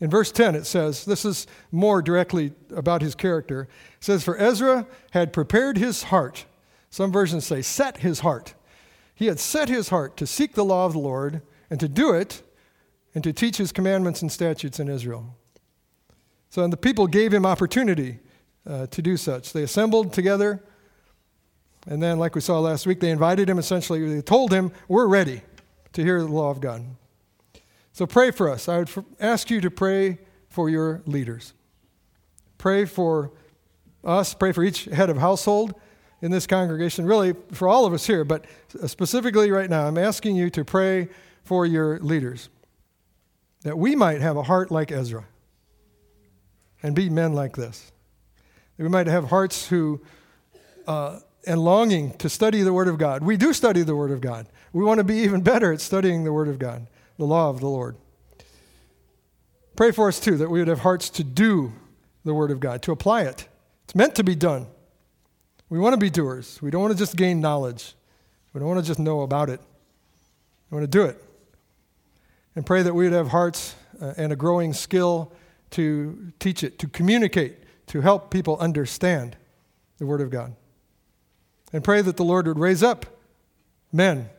[0.00, 3.62] In verse 10, it says, this is more directly about his character.
[3.62, 6.46] It says, For Ezra had prepared his heart.
[6.90, 8.54] Some versions say, set his heart.
[9.14, 12.12] He had set his heart to seek the law of the Lord and to do
[12.12, 12.42] it
[13.14, 15.36] and to teach his commandments and statutes in Israel.
[16.54, 18.20] So, and the people gave him opportunity
[18.64, 19.52] uh, to do such.
[19.52, 20.62] They assembled together,
[21.88, 25.08] and then, like we saw last week, they invited him essentially, they told him, We're
[25.08, 25.42] ready
[25.94, 26.84] to hear the law of God.
[27.90, 28.68] So, pray for us.
[28.68, 28.88] I would
[29.18, 31.54] ask you to pray for your leaders.
[32.56, 33.32] Pray for
[34.04, 35.74] us, pray for each head of household
[36.22, 38.44] in this congregation, really for all of us here, but
[38.86, 41.08] specifically right now, I'm asking you to pray
[41.42, 42.48] for your leaders
[43.62, 45.26] that we might have a heart like Ezra
[46.84, 47.90] and be men like this.
[48.76, 50.02] We might have hearts who,
[50.86, 53.24] uh, and longing to study the Word of God.
[53.24, 54.46] We do study the Word of God.
[54.74, 57.60] We want to be even better at studying the Word of God, the law of
[57.60, 57.96] the Lord.
[59.76, 61.72] Pray for us too that we would have hearts to do
[62.22, 63.48] the Word of God, to apply it.
[63.84, 64.66] It's meant to be done.
[65.70, 66.60] We want to be doers.
[66.60, 67.94] We don't want to just gain knowledge.
[68.52, 69.60] We don't want to just know about it.
[70.70, 71.22] We want to do it.
[72.54, 75.32] And pray that we would have hearts uh, and a growing skill
[75.74, 77.56] to teach it, to communicate,
[77.88, 79.36] to help people understand
[79.98, 80.54] the Word of God.
[81.72, 83.06] And pray that the Lord would raise up
[83.92, 84.30] men.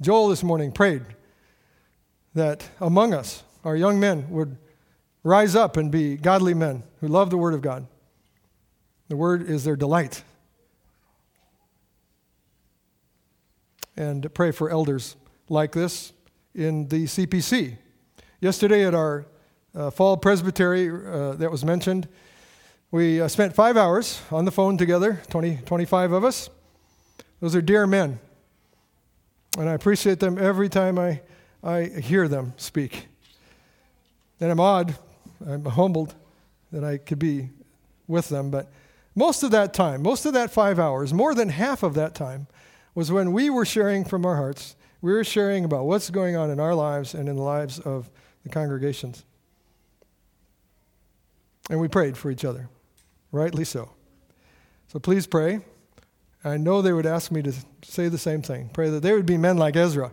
[0.00, 1.02] Joel this morning prayed
[2.34, 4.56] that among us, our young men would
[5.22, 7.86] rise up and be godly men who love the Word of God.
[9.08, 10.24] The Word is their delight.
[13.96, 15.14] And pray for elders
[15.48, 16.12] like this
[16.52, 17.76] in the CPC.
[18.40, 19.26] Yesterday at our
[19.74, 22.08] uh, fall presbytery uh, that was mentioned.
[22.90, 26.50] We uh, spent five hours on the phone together, 20, 25 of us.
[27.40, 28.18] Those are dear men.
[29.58, 31.20] And I appreciate them every time I,
[31.62, 33.06] I hear them speak.
[34.40, 34.96] And I'm odd,
[35.46, 36.14] I'm humbled
[36.72, 37.50] that I could be
[38.06, 38.70] with them, but
[39.14, 42.46] Most of that time, most of that five hours, more than half of that time,
[42.94, 44.76] was when we were sharing from our hearts.
[45.02, 48.08] We were sharing about what's going on in our lives and in the lives of
[48.44, 49.24] the congregations.
[51.68, 52.68] And we prayed for each other,
[53.32, 53.90] rightly so.
[54.88, 55.60] So please pray.
[56.42, 58.70] I know they would ask me to say the same thing.
[58.72, 60.10] Pray that they would be men like Ezra,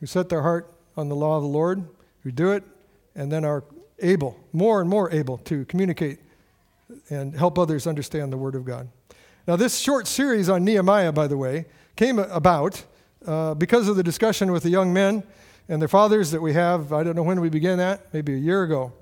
[0.00, 1.86] who set their heart on the law of the Lord,
[2.22, 2.64] who do it,
[3.14, 3.62] and then are
[4.00, 6.18] able, more and more able, to communicate
[7.10, 8.88] and help others understand the Word of God.
[9.46, 12.82] Now, this short series on Nehemiah, by the way, came about
[13.26, 15.22] uh, because of the discussion with the young men
[15.68, 16.92] and their fathers that we have.
[16.92, 18.92] I don't know when we began that, maybe a year ago.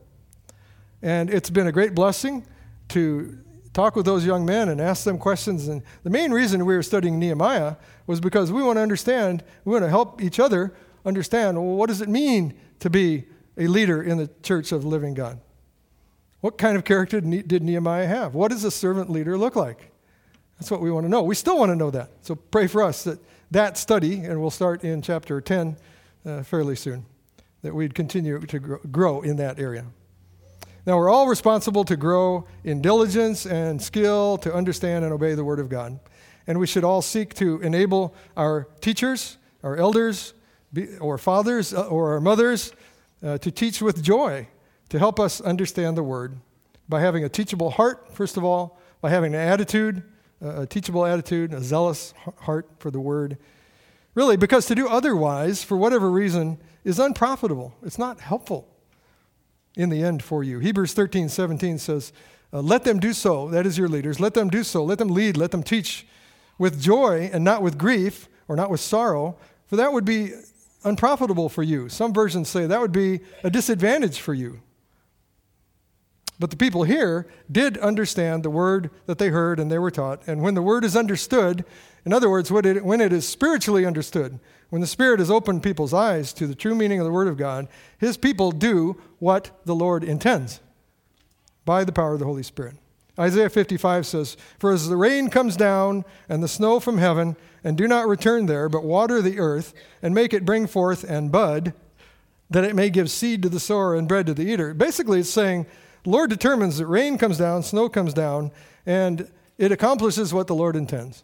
[1.03, 2.47] And it's been a great blessing
[2.89, 3.39] to
[3.73, 5.69] talk with those young men and ask them questions.
[5.69, 9.73] And the main reason we were studying Nehemiah was because we want to understand, we
[9.73, 13.25] want to help each other understand well, what does it mean to be
[13.59, 15.41] a leader in the church of the living God?
[16.41, 18.35] What kind of character did Nehemiah have?
[18.35, 19.93] What does a servant leader look like?
[20.59, 21.23] That's what we want to know.
[21.23, 22.11] We still want to know that.
[22.23, 23.19] So pray for us that
[23.53, 25.77] that study, and we'll start in chapter 10
[26.25, 27.05] uh, fairly soon,
[27.61, 29.85] that we'd continue to grow in that area.
[30.85, 35.45] Now, we're all responsible to grow in diligence and skill to understand and obey the
[35.45, 36.01] Word of God.
[36.49, 40.35] And we should all seek to enable our teachers, our elders,
[41.01, 42.73] or fathers, uh, or our mothers
[43.23, 44.49] uh, to teach with joy,
[44.89, 46.39] to help us understand the Word
[46.89, 50.03] by having a teachable heart, first of all, by having an attitude,
[50.41, 53.39] a teachable attitude, a zealous heart for the Word.
[54.17, 57.73] Really, because to do otherwise, for whatever reason, is unprofitable.
[57.85, 58.72] It's not helpful
[59.77, 60.59] in the end for you.
[60.59, 62.13] Hebrews 13, 17 says,
[62.53, 65.09] uh, Let them do so, that is your leaders, let them do so, let them
[65.09, 66.07] lead, let them teach
[66.59, 70.33] with joy and not with grief or not with sorrow, for that would be
[70.85, 71.89] unprofitable for you.
[71.89, 74.61] Some versions say that would be a disadvantage for you.
[76.39, 80.27] But the people here did understand the word that they heard and they were taught.
[80.27, 81.65] And when the word is understood,
[82.05, 86.33] in other words, when it is spiritually understood, when the Spirit has opened people's eyes
[86.33, 90.03] to the true meaning of the Word of God, His people do what the Lord
[90.03, 90.61] intends
[91.65, 92.77] by the power of the Holy Spirit.
[93.19, 97.77] Isaiah 55 says, For as the rain comes down and the snow from heaven, and
[97.77, 101.75] do not return there, but water the earth, and make it bring forth and bud,
[102.51, 104.75] that it may give seed to the sower and bread to the eater.
[104.75, 105.67] Basically, it's saying,
[106.05, 108.51] Lord determines that rain comes down, snow comes down,
[108.87, 111.23] and it accomplishes what the Lord intends.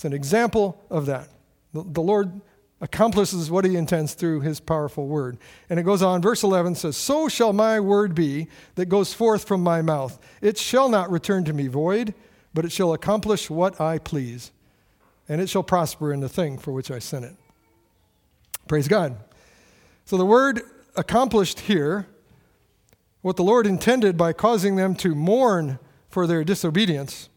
[0.00, 1.28] It's an example of that.
[1.74, 2.40] The, Lord
[2.80, 5.36] accomplishes what he intends through his powerful word.
[5.68, 9.46] And it goes on, verse 11 says, So shall my word be that goes forth
[9.46, 10.18] from my mouth.
[10.40, 12.14] It shall not return to me void,
[12.54, 14.52] but it shall accomplish what I please,
[15.28, 17.36] and it shall prosper in the thing for which I sent it.
[18.68, 19.18] Praise God.
[20.06, 20.62] So the word
[20.96, 22.06] accomplished here,
[23.20, 27.28] what the Lord intended by causing them to mourn for their disobedience,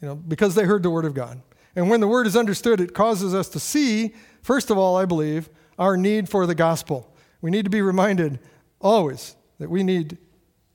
[0.00, 1.40] you know, because they heard the word of God.
[1.76, 5.04] And when the word is understood, it causes us to see, first of all, I
[5.04, 7.14] believe, our need for the gospel.
[7.40, 8.38] We need to be reminded
[8.80, 10.18] always that we need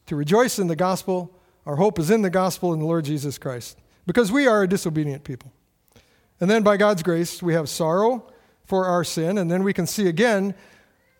[0.05, 1.38] to rejoice in the gospel.
[1.65, 4.67] Our hope is in the gospel in the Lord Jesus Christ because we are a
[4.67, 5.51] disobedient people.
[6.39, 8.31] And then by God's grace, we have sorrow
[8.65, 9.38] for our sin.
[9.38, 10.53] And then we can see again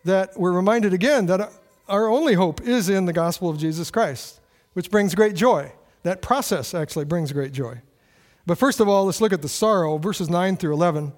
[0.04, 1.52] that we're reminded again that
[1.88, 4.40] our only hope is in the gospel of Jesus Christ,
[4.72, 5.72] which brings great joy.
[6.02, 7.80] That process actually brings great joy.
[8.46, 11.12] But first of all, let's look at the sorrow, verses 9 through 11.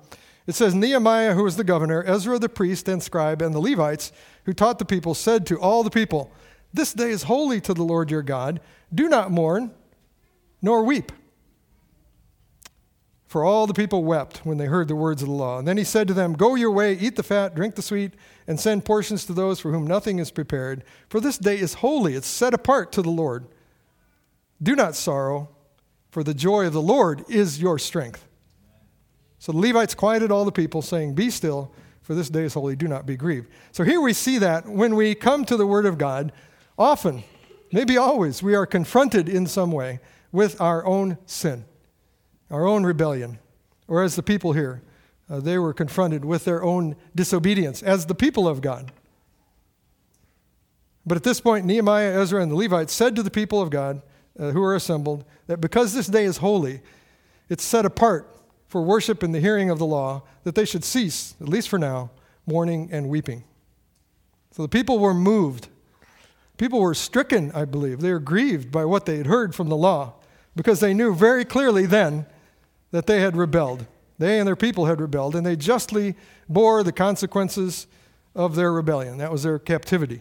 [0.46, 4.12] It says Nehemiah, who was the governor, Ezra the priest and scribe, and the Levites,
[4.44, 6.32] who taught the people, said to all the people,
[6.72, 8.60] This day is holy to the Lord your God.
[8.92, 9.72] Do not mourn,
[10.62, 11.12] nor weep.
[13.26, 15.58] For all the people wept when they heard the words of the law.
[15.58, 18.14] And then he said to them, Go your way, eat the fat, drink the sweet,
[18.46, 20.82] and send portions to those for whom nothing is prepared.
[21.10, 23.46] For this day is holy, it's set apart to the Lord.
[24.62, 25.50] Do not sorrow
[26.10, 28.26] for the joy of the Lord is your strength.
[29.38, 32.74] So the Levites quieted all the people, saying, Be still, for this day is holy,
[32.74, 33.48] do not be grieved.
[33.72, 36.32] So here we see that when we come to the Word of God,
[36.78, 37.22] often,
[37.70, 40.00] maybe always, we are confronted in some way
[40.32, 41.64] with our own sin,
[42.50, 43.38] our own rebellion.
[43.86, 44.82] Or as the people here,
[45.30, 48.92] uh, they were confronted with their own disobedience as the people of God.
[51.06, 54.02] But at this point, Nehemiah, Ezra, and the Levites said to the people of God,
[54.38, 56.80] uh, who are assembled that because this day is holy,
[57.48, 58.36] it's set apart
[58.68, 61.78] for worship and the hearing of the law, that they should cease, at least for
[61.78, 62.10] now,
[62.46, 63.42] mourning and weeping.
[64.52, 65.68] So the people were moved.
[66.58, 68.00] People were stricken, I believe.
[68.00, 70.14] They were grieved by what they had heard from the law
[70.54, 72.26] because they knew very clearly then
[72.90, 73.86] that they had rebelled.
[74.18, 76.16] They and their people had rebelled, and they justly
[76.48, 77.86] bore the consequences
[78.34, 79.18] of their rebellion.
[79.18, 80.20] That was their captivity.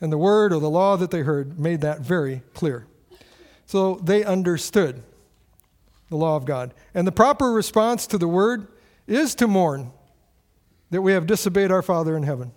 [0.00, 2.86] And the word or the law that they heard made that very clear.
[3.66, 5.02] So they understood
[6.08, 6.72] the law of God.
[6.94, 8.68] And the proper response to the word
[9.06, 9.90] is to mourn
[10.90, 12.52] that we have disobeyed our Father in heaven,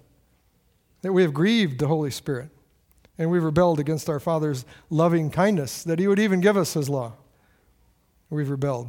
[1.01, 2.49] that we have grieved the Holy Spirit,
[3.17, 6.89] and we've rebelled against our Father's loving kindness, that He would even give us His
[6.89, 7.13] law.
[8.29, 8.87] We've rebelled.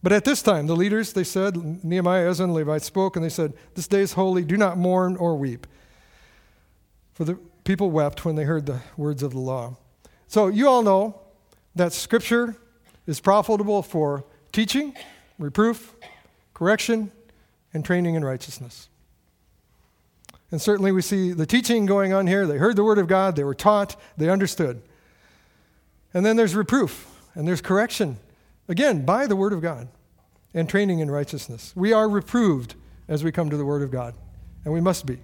[0.00, 3.30] But at this time, the leaders, they said, Nehemiah, Ezra, and Levi spoke, and they
[3.30, 5.66] said, This day is holy, do not mourn or weep.
[7.14, 9.76] For the people wept when they heard the words of the law.
[10.26, 11.20] So you all know
[11.74, 12.56] that Scripture
[13.06, 14.96] is profitable for teaching,
[15.38, 15.94] reproof,
[16.54, 17.12] correction,
[17.74, 18.88] and training in righteousness.
[20.50, 22.46] And certainly we see the teaching going on here.
[22.46, 24.80] They heard the word of God, they were taught, they understood.
[26.14, 28.16] And then there's reproof and there's correction,
[28.66, 29.88] again, by the word of God
[30.54, 31.74] and training in righteousness.
[31.76, 32.76] We are reproved
[33.08, 34.14] as we come to the word of God,
[34.64, 35.18] and we must be.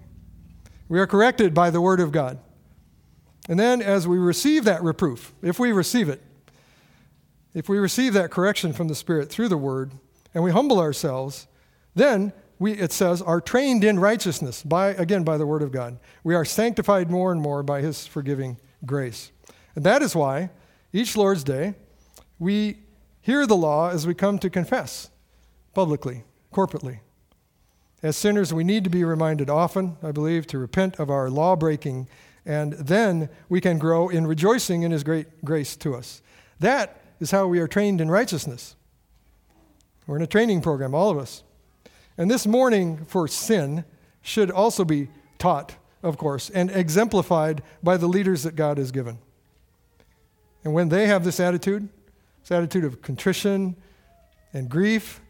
[0.88, 2.38] We are corrected by the word of God.
[3.48, 6.22] And then as we receive that reproof, if we receive it,
[7.52, 9.92] if we receive that correction from the Spirit through the word,
[10.34, 11.46] and we humble ourselves,
[11.94, 15.98] then we, it says, are trained in righteousness by, again, by the word of God.
[16.24, 19.30] We are sanctified more and more by his forgiving grace.
[19.74, 20.50] And that is why
[20.92, 21.74] each Lord's Day
[22.38, 22.78] we
[23.20, 25.10] hear the law as we come to confess
[25.74, 27.00] publicly, corporately.
[28.04, 31.56] As sinners, we need to be reminded often, I believe, to repent of our law
[31.56, 32.06] breaking,
[32.44, 36.20] and then we can grow in rejoicing in his great grace to us.
[36.60, 38.76] That is how we are trained in righteousness.
[40.06, 41.44] We're in a training program, all of us.
[42.18, 43.86] And this mourning for sin
[44.20, 49.16] should also be taught, of course, and exemplified by the leaders that God has given.
[50.62, 51.88] And when they have this attitude,
[52.42, 53.76] this attitude of contrition
[54.52, 55.22] and grief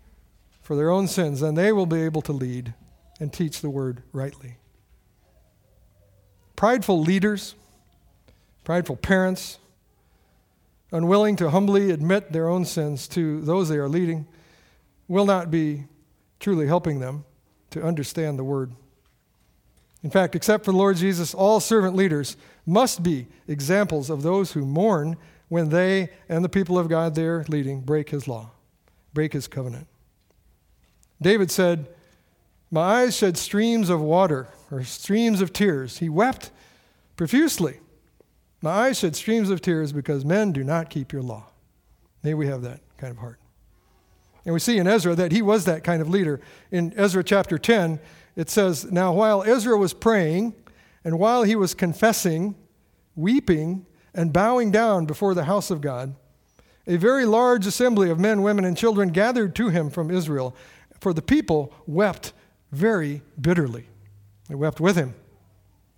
[0.65, 2.75] for their own sins, then they will be able to lead
[3.21, 4.57] and teach the word rightly.
[6.57, 7.55] Prideful leaders,
[8.65, 9.59] prideful parents,
[10.91, 14.27] unwilling to humbly admit their own sins to those they are leading,
[15.07, 15.85] will not be
[16.41, 17.25] truly helping them
[17.71, 18.73] to understand the word.
[20.03, 24.53] In fact, except for the Lord Jesus, all servant leaders must be examples of those
[24.53, 25.17] who mourn
[25.49, 28.53] when they and the people of God they're leading break his law,
[29.13, 29.89] break his covenant.
[31.21, 31.89] David said,
[32.71, 35.99] My eyes shed streams of water or streams of tears.
[35.99, 36.51] He wept
[37.17, 37.81] profusely.
[38.61, 41.51] My eyes shed streams of tears because men do not keep your law.
[42.23, 43.39] May we have that kind of heart.
[44.45, 46.41] And we see in Ezra that he was that kind of leader.
[46.71, 47.99] In Ezra chapter 10,
[48.37, 50.55] it says, Now while Ezra was praying,
[51.05, 52.55] and while he was confessing,
[53.17, 56.15] weeping, and bowing down before the house of God,
[56.87, 60.55] a very large assembly of men, women, and children gathered to him from Israel,
[61.05, 62.33] for the people wept
[62.73, 63.87] very bitterly.
[64.49, 65.13] They wept with him.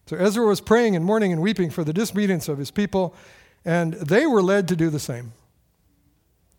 [0.07, 3.14] So Ezra was praying and mourning and weeping for the disobedience of his people,
[3.64, 5.33] and they were led to do the same.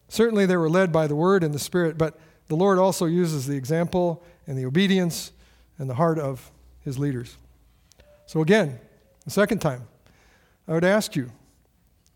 [0.07, 3.47] Certainly, they were led by the Word and the Spirit, but the Lord also uses
[3.47, 5.33] the example and the obedience
[5.77, 6.49] and the heart of
[6.85, 7.35] His leaders.
[8.27, 8.79] So, again,
[9.25, 9.89] the second time,
[10.69, 11.33] I would ask you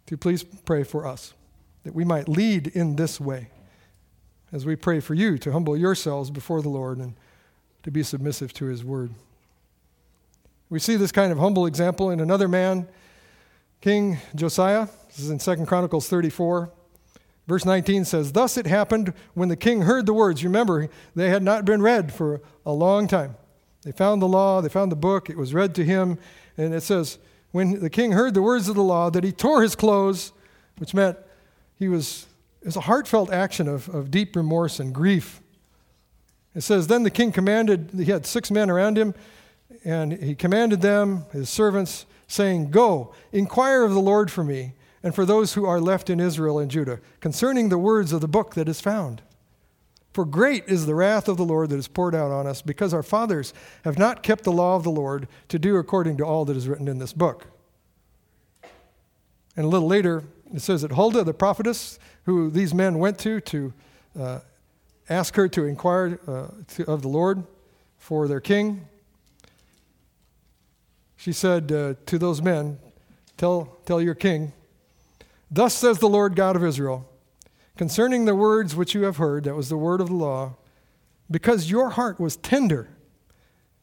[0.06, 1.34] to please pray for us,
[1.84, 3.50] that we might lead in this way
[4.52, 7.14] as we pray for you to humble yourselves before the Lord and
[7.84, 9.12] to be submissive to His Word.
[10.70, 12.88] We see this kind of humble example in another man,
[13.82, 14.88] King Josiah.
[15.08, 16.72] This is in 2 Chronicles 34.
[17.48, 20.44] Verse 19 says, Thus it happened when the king heard the words.
[20.44, 23.36] Remember, they had not been read for a long time.
[23.84, 26.20] They found the law, they found the book, it was read to him,
[26.56, 27.18] and it says,
[27.52, 30.32] When the king heard the words of the law, that he tore his clothes,
[30.78, 31.18] which meant
[31.78, 32.28] he was,
[32.62, 35.42] it was a heartfelt action of, of deep remorse and grief.
[36.54, 39.16] It says, Then the king commanded, he had six men around him,
[39.84, 45.16] and he commanded them, his servants, saying, Go, inquire of the Lord for me and
[45.16, 48.54] for those who are left in Israel and Judah concerning the words of the book
[48.54, 49.22] that is found.
[50.14, 52.94] For great is the wrath of the Lord that is poured out on us, because
[52.94, 53.54] our fathers
[53.86, 56.68] have not kept the law of the Lord to do according to all that is
[56.68, 57.48] written in this book.
[59.56, 60.24] And a little later,
[60.54, 63.74] it says that Huldah, the prophetess, who these men went to to
[64.20, 64.40] uh,
[65.10, 67.44] ask her to inquire uh, to, of the Lord
[67.98, 68.88] for their king,
[71.16, 72.80] she said uh, to those men,
[73.38, 74.54] tell, tell your king
[75.54, 77.08] Thus says the Lord God of Israel
[77.76, 80.56] concerning the words which you have heard, that was the word of the law,
[81.30, 82.90] because your heart was tender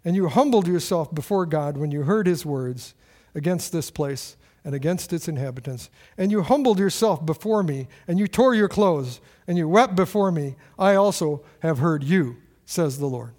[0.05, 2.95] and you humbled yourself before God when you heard his words
[3.35, 4.37] against this place
[4.69, 5.89] and against its inhabitants,
[6.19, 10.31] and you humbled yourself before me, and you tore your clothes, and you wept before
[10.31, 13.33] me, I also have heard you, says the Lord.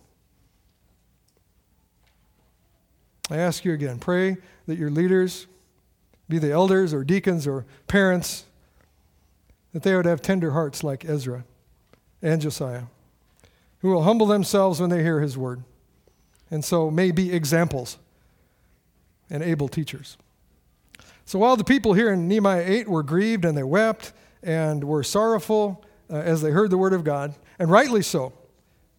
[3.30, 5.45] I ask you again pray that your leaders,
[6.27, 8.45] be the elders or deacons or parents,
[9.71, 11.45] that they would have tender hearts like Ezra
[12.23, 12.86] and Josiah,
[13.82, 15.63] who will humble themselves when they hear his word,
[16.49, 17.99] and so may be examples
[19.30, 20.17] and able teachers.
[21.30, 25.03] So while the people here in Nehemiah 8 were grieved and they wept and were
[25.03, 28.34] sorrowful uh, as they heard the word of God, and rightly so,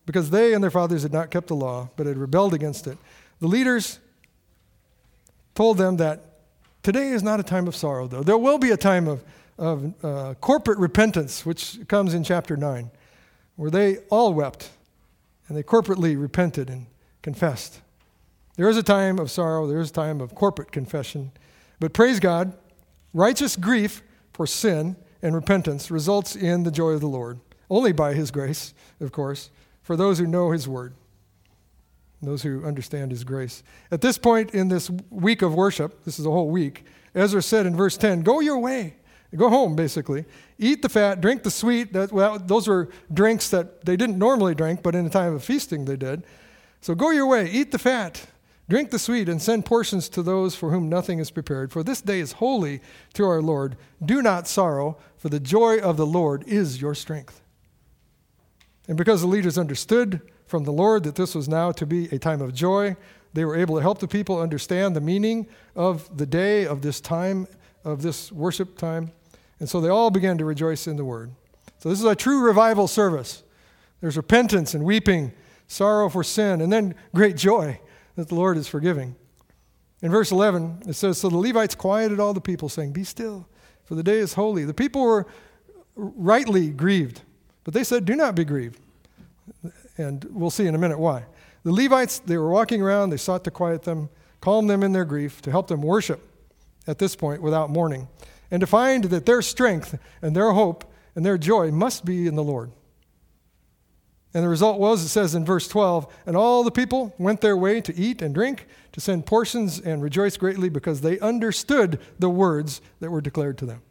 [0.07, 2.97] because they and their fathers had not kept the law, but had rebelled against it,
[3.41, 3.99] the leaders
[5.57, 6.21] told them that
[6.85, 8.23] today is not a time of sorrow, though.
[8.23, 9.25] There will be a time of,
[9.59, 12.93] of uh, corporate repentance, which comes in chapter 9,
[13.57, 14.71] where they all wept
[15.49, 16.87] and they corporately repented and
[17.23, 17.81] confessed.
[18.55, 21.33] There is a time of sorrow, there is a time of corporate confession.
[21.81, 22.53] But praise God,
[23.13, 24.03] righteous grief
[24.33, 28.75] for sin and repentance results in the joy of the Lord, only by His grace,
[29.01, 29.51] of course,
[29.83, 30.95] for those who know His word,
[32.23, 33.63] those who understand His grace.
[33.91, 37.67] At this point in this week of worship, this is a whole week, Ezra said
[37.67, 38.95] in verse 10, Go your way.
[39.37, 40.25] Go home, basically.
[40.59, 41.93] Eat the fat, drink the sweet.
[41.93, 45.45] That, well, those were drinks that they didn't normally drink, but in a time of
[45.45, 46.25] feasting they did.
[46.81, 48.27] So go your way, eat the fat,
[48.71, 51.73] drink the sweet, and send portions to those for whom nothing is prepared.
[51.73, 52.81] For this day is holy
[53.15, 53.77] to our Lord.
[54.03, 57.43] Do not sorrow, for the joy of the Lord is your strength.
[58.89, 62.19] And because the leaders understood from the Lord that this was now to be a
[62.19, 62.97] time of joy,
[63.35, 65.47] they were able to help the people understand the meaning
[65.77, 67.47] of the day, of this time,
[67.85, 69.13] of this worship time.
[69.59, 71.31] And so they all began to rejoice in the word.
[71.79, 73.43] So this is a true revival service.
[74.01, 75.33] There's repentance and weeping
[75.67, 77.79] sorrow for sin, and then great joy
[78.21, 79.17] that the Lord is forgiving.
[80.03, 83.49] In verse 11, it says So the Levites quieted all the people, saying, Be still,
[83.85, 84.65] for the day is holy.
[84.65, 85.27] The people were
[85.97, 87.23] rightly grieved,
[87.65, 88.81] but they said, Do not be grieved.
[89.99, 91.25] And we'll see in a minute why.
[91.65, 94.09] The Levites, they were walking around, they sought to quiet them,
[94.41, 96.27] calm them in their grief, to help them worship
[96.87, 98.09] at this point without mourning,
[98.51, 102.37] and to find that their strength and their hope and their joy must be in
[102.37, 102.71] the Lord.
[104.33, 107.57] And the result was, it says in verse 12, and all the people went their
[107.57, 112.31] way to eat and drink, to send portions and rejoice greatly because they understood the
[112.31, 113.83] words that were declared to them.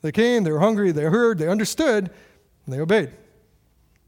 [0.00, 2.10] They came, they were hungry, they heard, they understood,
[2.64, 3.10] and they obeyed.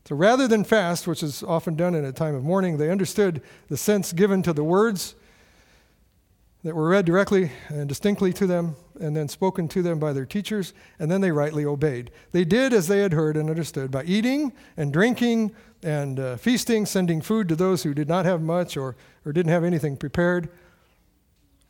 [0.07, 3.43] So rather than fast, which is often done in a time of mourning, they understood
[3.69, 5.15] the sense given to the words
[6.65, 10.27] that were read directly and distinctly to them and then spoken to them by their
[10.27, 12.11] teachers, and then they rightly obeyed.
[12.33, 15.55] They did as they had heard and understood by eating and drinking
[15.85, 19.53] and uh, feasting, sending food to those who did not have much or, or didn't
[19.53, 20.49] have anything prepared.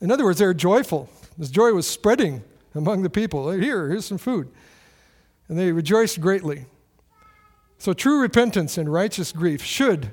[0.00, 1.10] In other words, they were joyful.
[1.36, 2.42] This joy was spreading
[2.74, 3.50] among the people.
[3.50, 4.50] Here, here's some food.
[5.48, 6.64] And they rejoiced greatly.
[7.76, 10.10] So, true repentance and righteous grief should,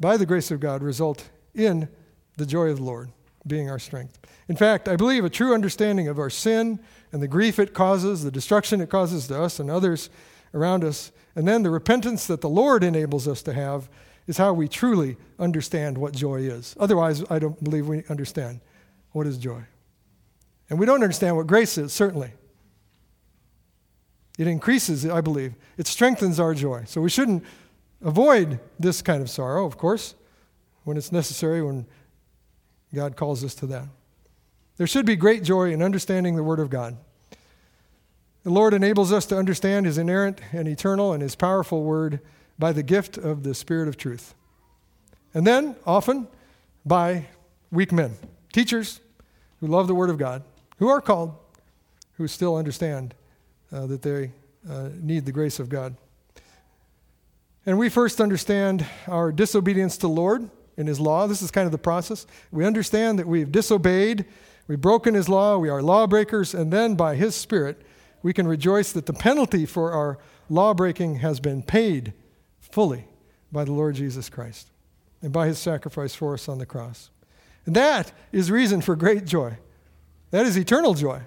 [0.00, 1.88] by the grace of God, result in
[2.36, 3.10] the joy of the Lord
[3.46, 4.18] being our strength.
[4.48, 6.78] In fact, I believe a true understanding of our sin
[7.12, 10.10] and the grief it causes, the destruction it causes to us and others
[10.54, 13.88] around us, and then the repentance that the Lord enables us to have
[14.26, 16.76] is how we truly understand what joy is.
[16.78, 18.60] Otherwise, I don't believe we understand
[19.12, 19.62] what is joy.
[20.70, 22.32] And we don't understand what grace is, certainly.
[24.38, 25.54] It increases, I believe.
[25.76, 26.84] It strengthens our joy.
[26.86, 27.44] So we shouldn't
[28.02, 30.14] avoid this kind of sorrow, of course,
[30.84, 31.86] when it's necessary, when
[32.94, 33.86] God calls us to that.
[34.76, 36.96] There should be great joy in understanding the Word of God.
[38.42, 42.20] The Lord enables us to understand His inerrant and eternal and His powerful Word
[42.58, 44.34] by the gift of the Spirit of truth.
[45.34, 46.28] And then, often,
[46.84, 47.26] by
[47.70, 48.16] weak men,
[48.52, 49.00] teachers
[49.60, 50.42] who love the Word of God,
[50.78, 51.34] who are called,
[52.14, 53.14] who still understand
[53.72, 54.32] uh, that they
[54.68, 55.96] uh, need the grace of God.
[57.64, 61.26] And we first understand our disobedience to the Lord in His law.
[61.26, 62.26] This is kind of the process.
[62.50, 64.24] We understand that we've disobeyed,
[64.68, 67.82] we've broken His law, we are lawbreakers, and then by His Spirit,
[68.22, 70.18] we can rejoice that the penalty for our
[70.48, 72.12] lawbreaking has been paid
[72.60, 73.06] fully
[73.50, 74.68] by the Lord Jesus Christ
[75.20, 77.10] and by His sacrifice for us on the cross.
[77.66, 79.58] And that is reason for great joy.
[80.30, 81.22] That is eternal joy.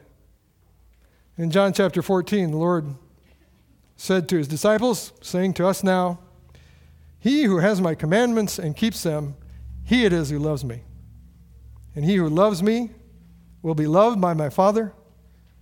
[1.37, 2.95] In John chapter 14, the Lord
[3.97, 6.19] said to his disciples, saying to us now,
[7.26, 9.36] he who has my commandments and keeps them,
[9.84, 10.84] he it is who loves me.
[11.95, 12.91] And he who loves me
[13.63, 14.93] will be loved by my Father,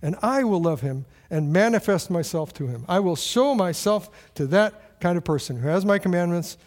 [0.02, 2.84] and I will love him and manifest myself to him.
[2.86, 6.58] I will show myself to that kind of person who has my commandments,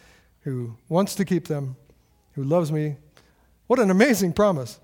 [0.42, 1.76] who wants to keep them,
[2.32, 2.96] who loves me.
[3.68, 4.80] What an amazing promise.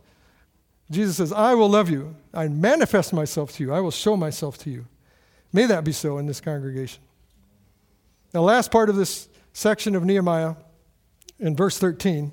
[0.92, 2.16] Jesus says, I will love you.
[2.36, 3.74] I manifest myself to you.
[3.74, 4.86] I will show myself to you.
[5.52, 7.02] May that be so in this congregation.
[8.32, 10.56] Now, last part of this section of Nehemiah
[11.40, 12.32] in verse 13.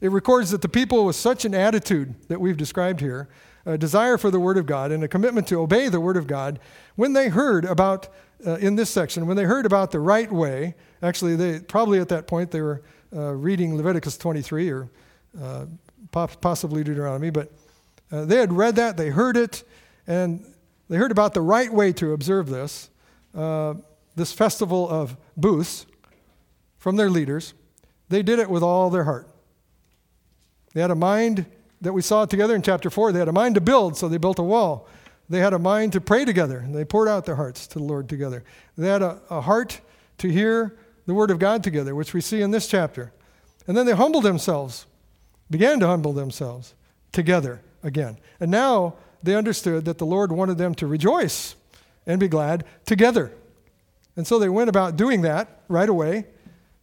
[0.00, 3.28] it records that the people with such an attitude that we've described here,
[3.66, 6.26] a desire for the Word of God and a commitment to obey the Word of
[6.26, 6.60] God,
[6.94, 8.08] when they heard about,
[8.46, 12.08] uh, in this section, when they heard about the right way, actually, they probably at
[12.10, 12.82] that point they were
[13.14, 14.90] uh, reading Leviticus 23 or
[15.42, 15.66] uh,
[16.12, 17.50] possibly Deuteronomy, but
[18.12, 19.64] uh, they had read that, they heard it,
[20.06, 20.44] and
[20.88, 22.90] they heard about the right way to observe this,
[23.34, 23.74] uh,
[24.16, 25.86] this festival of booths
[26.88, 27.52] from their leaders.
[28.08, 29.28] They did it with all their heart.
[30.72, 31.44] They had a mind
[31.82, 33.12] that we saw together in chapter 4.
[33.12, 34.88] They had a mind to build, so they built a wall.
[35.28, 37.84] They had a mind to pray together, and they poured out their hearts to the
[37.84, 38.42] Lord together.
[38.78, 39.82] They had a, a heart
[40.16, 43.12] to hear the Word of God together, which we see in this chapter.
[43.66, 44.86] And then they humbled themselves,
[45.50, 46.72] began to humble themselves
[47.12, 48.16] together again.
[48.40, 51.54] And now they understood that the Lord wanted them to rejoice
[52.06, 53.30] and be glad together.
[54.16, 56.24] And so they went about doing that right away,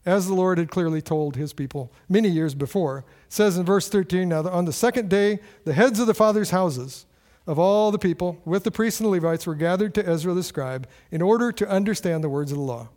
[0.06, 3.00] as the Lord had clearly told his people many years before.
[3.00, 6.52] It says in verse 13 Now, on the second day, the heads of the fathers'
[6.52, 7.06] houses
[7.48, 10.44] of all the people, with the priests and the Levites, were gathered to Ezra the
[10.44, 12.90] scribe in order to understand the words of the law.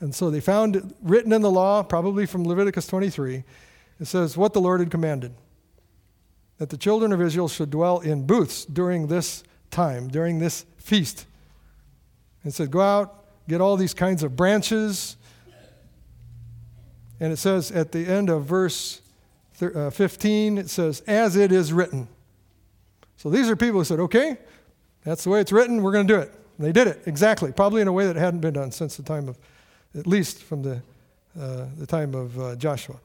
[0.00, 3.44] And so they found written in the law, probably from Leviticus 23,
[4.00, 5.34] it says what the Lord had commanded
[6.58, 11.26] that the children of Israel should dwell in booths during this time, during this feast.
[12.42, 15.16] And said, Go out, get all these kinds of branches.
[17.20, 19.00] And it says at the end of verse
[19.62, 22.08] uh, 15, it says, As it is written.
[23.16, 24.36] So these are people who said, Okay,
[25.04, 26.32] that's the way it's written, we're going to do it.
[26.58, 29.02] And they did it, exactly, probably in a way that hadn't been done since the
[29.02, 29.38] time of,
[29.98, 30.82] at least from the,
[31.38, 32.96] uh, the time of uh, Joshua.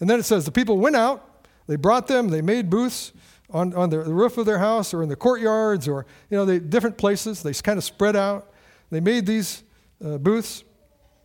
[0.00, 1.28] And then it says, The people went out
[1.68, 3.12] they brought them, they made booths
[3.50, 6.58] on, on the roof of their house or in the courtyards or, you know, they,
[6.58, 7.42] different places.
[7.42, 8.52] They kind of spread out.
[8.90, 9.62] They made these
[10.04, 10.64] uh, booths.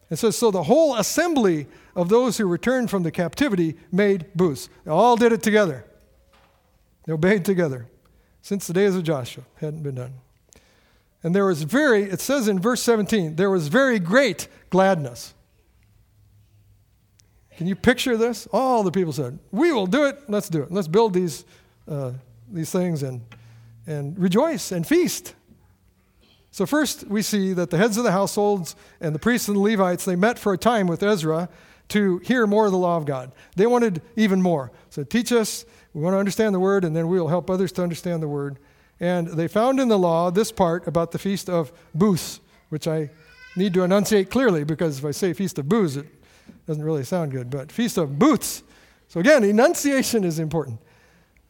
[0.10, 4.70] It says, so the whole assembly of those who returned from the captivity made booths.
[4.84, 5.86] They all did it together.
[7.06, 7.88] They obeyed together
[8.42, 9.44] since the days of Joshua.
[9.56, 10.14] Hadn't been done.
[11.24, 15.34] And there was very, it says in verse 17, there was very great gladness.
[17.58, 18.48] Can you picture this?
[18.52, 20.18] All the people said, We will do it.
[20.28, 20.72] Let's do it.
[20.72, 21.46] Let's build these,
[21.88, 22.12] uh,
[22.52, 23.22] these things and,
[23.88, 25.36] and rejoice and feast.
[26.54, 29.62] So, first, we see that the heads of the households and the priests and the
[29.62, 31.50] Levites, they met for a time with Ezra
[31.90, 33.32] to hear more of the law of God.
[33.56, 34.72] They wanted even more.
[34.92, 37.72] So, teach us, we want to understand the word, and then we will help others
[37.72, 38.60] to understand the word.
[39.00, 42.40] And they found in the law this part about the Feast of Booths,
[42.70, 43.10] which I
[43.56, 46.06] need to enunciate clearly because if I say Feast of Booths, it
[46.68, 48.62] doesn't really sound good, but Feast of Booths.
[49.08, 50.80] So again, enunciation is important.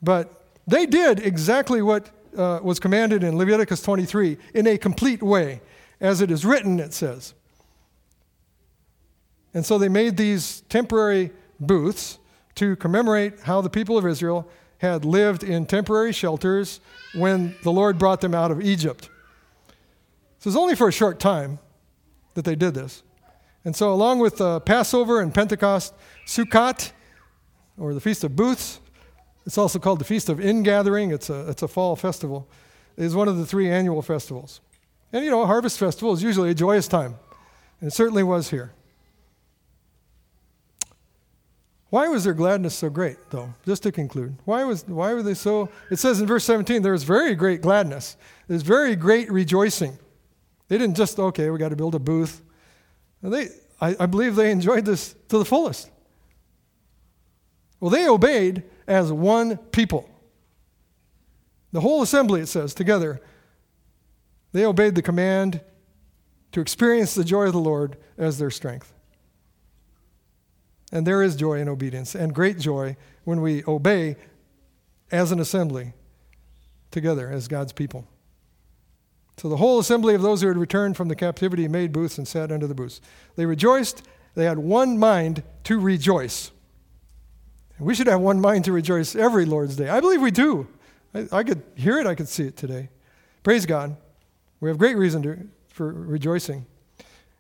[0.02, 5.62] But they did exactly what uh, was commanded in Leviticus 23 in a complete way.
[6.00, 7.34] As it is written, it says.
[9.54, 12.20] And so they made these temporary booths
[12.56, 14.48] to commemorate how the people of Israel
[14.80, 16.80] had lived in temporary shelters
[17.16, 19.10] when the Lord brought them out of Egypt.
[20.40, 21.60] So it was only for a short time
[22.34, 23.04] that they did this.
[23.66, 25.94] And so, along with uh, Passover and Pentecost,
[26.28, 26.92] Sukkot,
[27.78, 28.80] or the Feast of Booths,
[29.46, 32.48] it's also called the Feast of Ingathering, it's a, it's a fall festival,
[32.98, 34.62] It is one of the three annual festivals.
[35.12, 37.16] And you know, Harvest Festival is usually a joyous time,
[37.80, 38.72] and it certainly was here.
[41.90, 43.54] Why was their gladness so great, though?
[43.68, 45.70] Just to conclude, why, was, why were they so?
[45.92, 48.18] It says in verse 17, there was very great gladness.
[48.48, 50.00] There's very great rejoicing.
[50.70, 52.42] They didn't just, okay, we got to build a booth.
[53.22, 55.92] They, I, I believe they enjoyed this to the fullest.
[57.80, 60.10] Well, they obeyed as one people.
[61.72, 63.22] The whole assembly, it says, together,
[64.52, 65.62] they obeyed the command
[66.52, 68.94] to experience the joy of the Lord as their strength.
[70.92, 74.16] And there is joy in obedience, and great joy when we obey
[75.12, 75.94] as an assembly
[76.92, 78.08] together as God's people.
[79.38, 82.28] So the whole assembly of those who had returned from the captivity made booths and
[82.28, 83.02] sat under the booths.
[83.36, 84.04] They rejoiced.
[84.36, 86.52] They had one mind to rejoice.
[87.84, 89.90] We should have one mind to rejoice every Lord's Day.
[89.90, 90.68] I believe we do.
[91.14, 92.90] I, I could hear it, I could see it today.
[93.44, 93.98] Praise God.
[94.62, 96.66] We have great reason to, for rejoicing.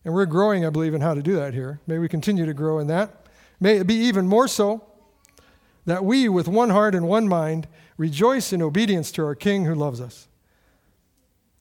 [0.03, 1.79] And we're growing, I believe, in how to do that here.
[1.87, 3.25] May we continue to grow in that.
[3.61, 4.83] May it be even more so
[5.85, 7.67] that we, with one heart and one mind,
[7.97, 10.27] rejoice in obedience to our King who loves us.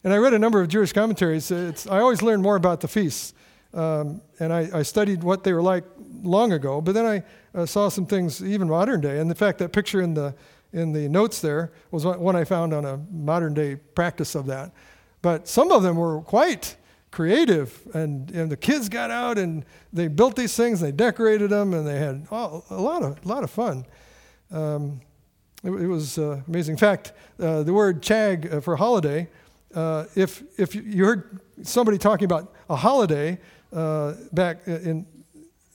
[0.03, 1.53] And I read a number of Jewish commentaries.
[1.53, 3.35] It's, I always learn more about the feasts.
[3.73, 5.85] Um, and I, I, studied what they were like
[6.23, 7.23] long ago, but then I
[7.55, 9.19] uh, saw some things even modern day.
[9.19, 10.35] And in fact, that picture in the,
[10.73, 14.73] in the notes there was one I found on a modern day practice of that.
[15.21, 16.77] But some of them were quite,
[17.13, 17.87] creative.
[17.95, 21.87] And, and the kids got out and they built these things, they decorated them, and
[21.87, 23.87] they had a, lot of, a lot of fun.
[24.51, 25.01] Um,
[25.63, 26.73] it, it, was uh, amazing.
[26.73, 29.29] In fact, uh, the word chag uh, for holiday,
[29.75, 33.39] uh, if, if you heard somebody talking about a holiday
[33.73, 35.07] uh, back in,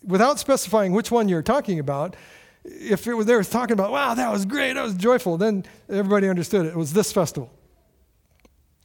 [0.07, 2.15] without specifying which one you're talking about,
[2.63, 5.65] if it was, they were talking about, wow, that was great, that was joyful, then
[5.89, 6.69] everybody understood it.
[6.69, 7.51] It was this festival.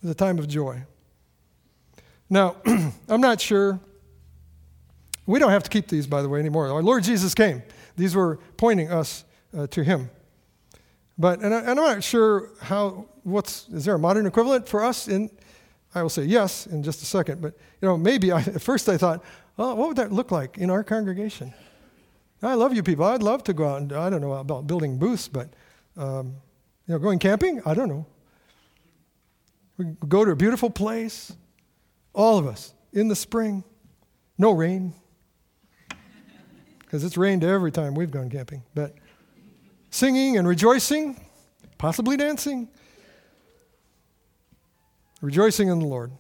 [0.04, 0.82] A time of joy.
[2.28, 2.56] Now,
[3.08, 3.78] I'm not sure.
[5.26, 6.68] We don't have to keep these, by the way, anymore.
[6.68, 7.62] Our Lord Jesus came.
[7.96, 9.24] These were pointing us
[9.56, 10.10] uh, to Him.
[11.18, 15.06] But, and, I, am not sure how, what's, is there a modern equivalent for us?
[15.06, 15.30] In,
[15.94, 17.40] I will say yes in just a second.
[17.40, 19.22] But, you know, maybe I, at first I thought,
[19.59, 21.53] oh, what would that look like in our congregation?
[22.42, 23.05] I love you people.
[23.05, 25.48] I'd love to go out and, I don't know about building booths, but,
[25.96, 26.34] um,
[26.86, 27.62] you know, going camping?
[27.64, 28.07] I don't know.
[29.76, 31.32] We go to a beautiful place,
[32.12, 33.62] all of us, in the spring,
[34.38, 34.92] no rain,
[36.80, 38.94] because it's rained every time we've gone camping, but
[39.90, 41.24] singing and rejoicing,
[41.78, 42.68] possibly dancing,
[45.20, 46.11] rejoicing in the Lord.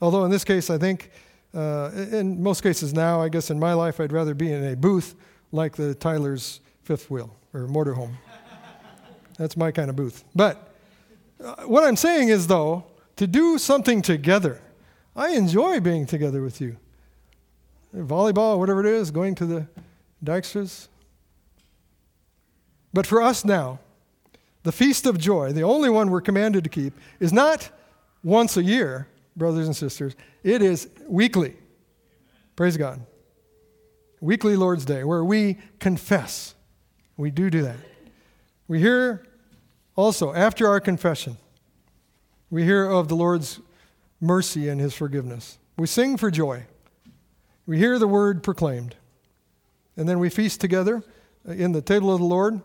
[0.00, 1.10] Although in this case, I think
[1.54, 4.76] uh, in most cases now, I guess in my life, I'd rather be in a
[4.76, 5.14] booth
[5.52, 8.14] like the Tyler's fifth wheel or motorhome.
[9.38, 10.24] That's my kind of booth.
[10.34, 10.74] But
[11.42, 12.84] uh, what I'm saying is, though,
[13.16, 14.60] to do something together.
[15.16, 16.76] I enjoy being together with you.
[17.94, 19.66] Volleyball, whatever it is, going to the
[20.24, 20.88] Dykstras.
[22.92, 23.78] But for us now,
[24.62, 27.70] the Feast of Joy, the only one we're commanded to keep, is not
[28.22, 29.08] once a year,
[29.38, 30.14] brothers and sisters.
[30.42, 31.56] It is weekly.
[32.56, 33.00] Praise God.
[34.20, 36.54] Weekly Lord's Day, where we confess.
[37.16, 37.76] We do do that.
[38.66, 39.24] We hear
[39.94, 41.36] also, after our confession,
[42.50, 43.60] we hear of the Lord's
[44.20, 45.58] mercy and his forgiveness.
[45.76, 46.66] We sing for joy.
[47.66, 48.96] We hear the word proclaimed.
[49.96, 51.02] And then we feast together
[51.44, 52.60] in the table of the Lord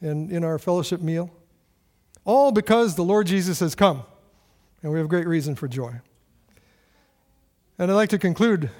[0.00, 1.30] and in our fellowship meal.
[2.24, 4.02] All because the Lord Jesus has come,
[4.82, 6.00] and we have great reason for joy.
[7.78, 8.70] And I'd like to conclude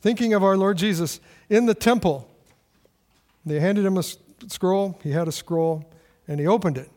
[0.00, 2.28] thinking of our Lord Jesus in the temple.
[3.46, 5.88] They handed him a scroll, he had a scroll,
[6.26, 6.90] and he opened it.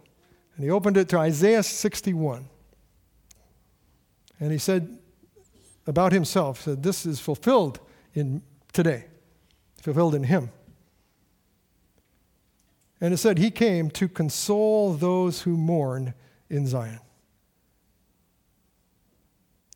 [0.55, 2.45] And he opened it to Isaiah 61.
[4.39, 4.97] And he said
[5.85, 7.79] about himself, said, This is fulfilled
[8.15, 8.41] in
[8.73, 9.05] today,
[9.81, 10.49] fulfilled in him.
[12.99, 16.15] And it said, He came to console those who mourn
[16.49, 16.99] in Zion,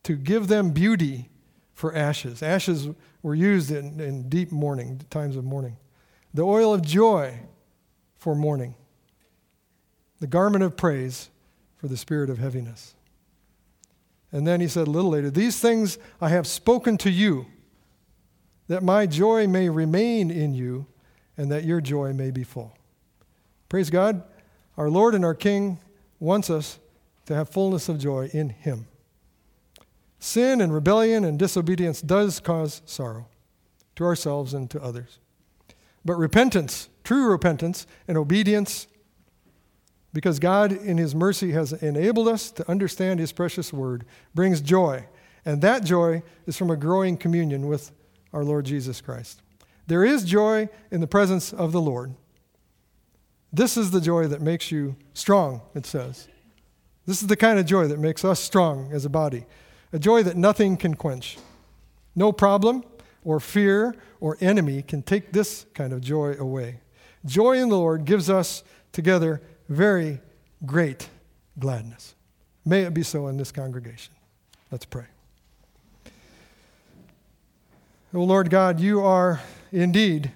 [0.04, 1.30] to give them beauty
[1.76, 2.42] for ashes.
[2.42, 2.90] Ashes
[3.22, 5.78] were used in, in deep mourning, times of mourning.
[6.34, 7.40] The oil of joy
[8.18, 8.76] for mourning.
[10.20, 11.30] The garment of praise
[11.78, 12.96] for the spirit of heaviness.
[14.32, 17.46] And then he said a little later, These things I have spoken to you,
[18.68, 20.88] that my joy may remain in you,
[21.38, 22.76] and that your joy may be full.
[23.70, 24.24] Praise God.
[24.78, 25.80] Our Lord and our King
[26.20, 26.80] wants us
[27.26, 28.88] to have fullness of joy in him.
[30.26, 33.28] Sin and rebellion and disobedience does cause sorrow
[33.96, 35.20] to ourselves and to others.
[36.04, 38.88] But repentance, true repentance and obedience,
[40.14, 44.04] because God in his mercy has enabled us to understand his precious word,
[44.34, 45.06] brings joy.
[45.46, 47.92] And that joy is from a growing communion with
[48.34, 49.44] our Lord Jesus Christ.
[49.86, 52.16] There is joy in the presence of the Lord.
[53.54, 56.28] This is the joy that makes you strong, it says.
[57.06, 59.46] This is the kind of joy that makes us strong as a body
[59.96, 61.38] a joy that nothing can quench.
[62.18, 62.84] No problem
[63.24, 66.82] or fear or enemy can take this kind of joy away.
[67.26, 70.20] Joy in the Lord gives us together very
[70.66, 71.08] great
[71.58, 72.14] gladness.
[72.66, 74.14] May it be so in this congregation.
[74.70, 75.06] Let's pray.
[78.14, 79.40] O oh Lord God, you are
[79.72, 80.30] indeed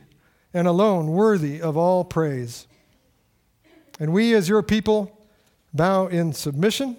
[0.53, 2.65] and alone worthy of all praise.
[3.99, 5.19] And we, as your people,
[5.73, 6.95] bow in submission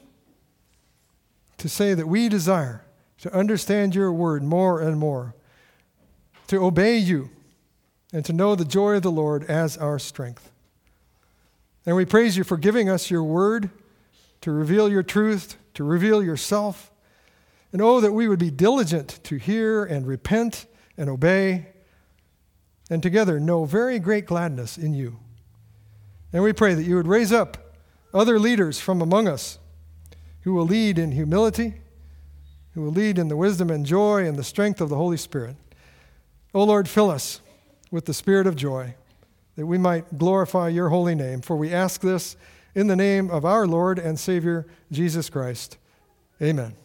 [1.60, 2.84] to say that we desire
[3.18, 5.34] to understand your word more and more,
[6.48, 7.30] to obey you,
[8.12, 10.50] and to know the joy of the Lord as our strength.
[11.86, 13.70] And we praise you for giving us your word
[14.40, 16.90] to reveal your truth, to reveal yourself.
[17.72, 21.68] And oh, that we would be diligent to hear and repent and obey,
[22.90, 25.18] and together know very great gladness in you.
[26.32, 27.76] And we pray that you would raise up
[28.12, 29.59] other leaders from among us
[30.42, 31.74] who will lead in humility,
[32.74, 35.56] who will lead in the wisdom and joy and the strength of the Holy Spirit.
[36.54, 37.40] O Lord, fill us
[37.90, 38.94] with the spirit of joy,
[39.56, 41.40] that we might glorify your holy name.
[41.40, 42.36] For we ask this
[42.74, 45.76] in the name of our Lord and Savior, Jesus Christ.
[46.40, 46.80] Amen.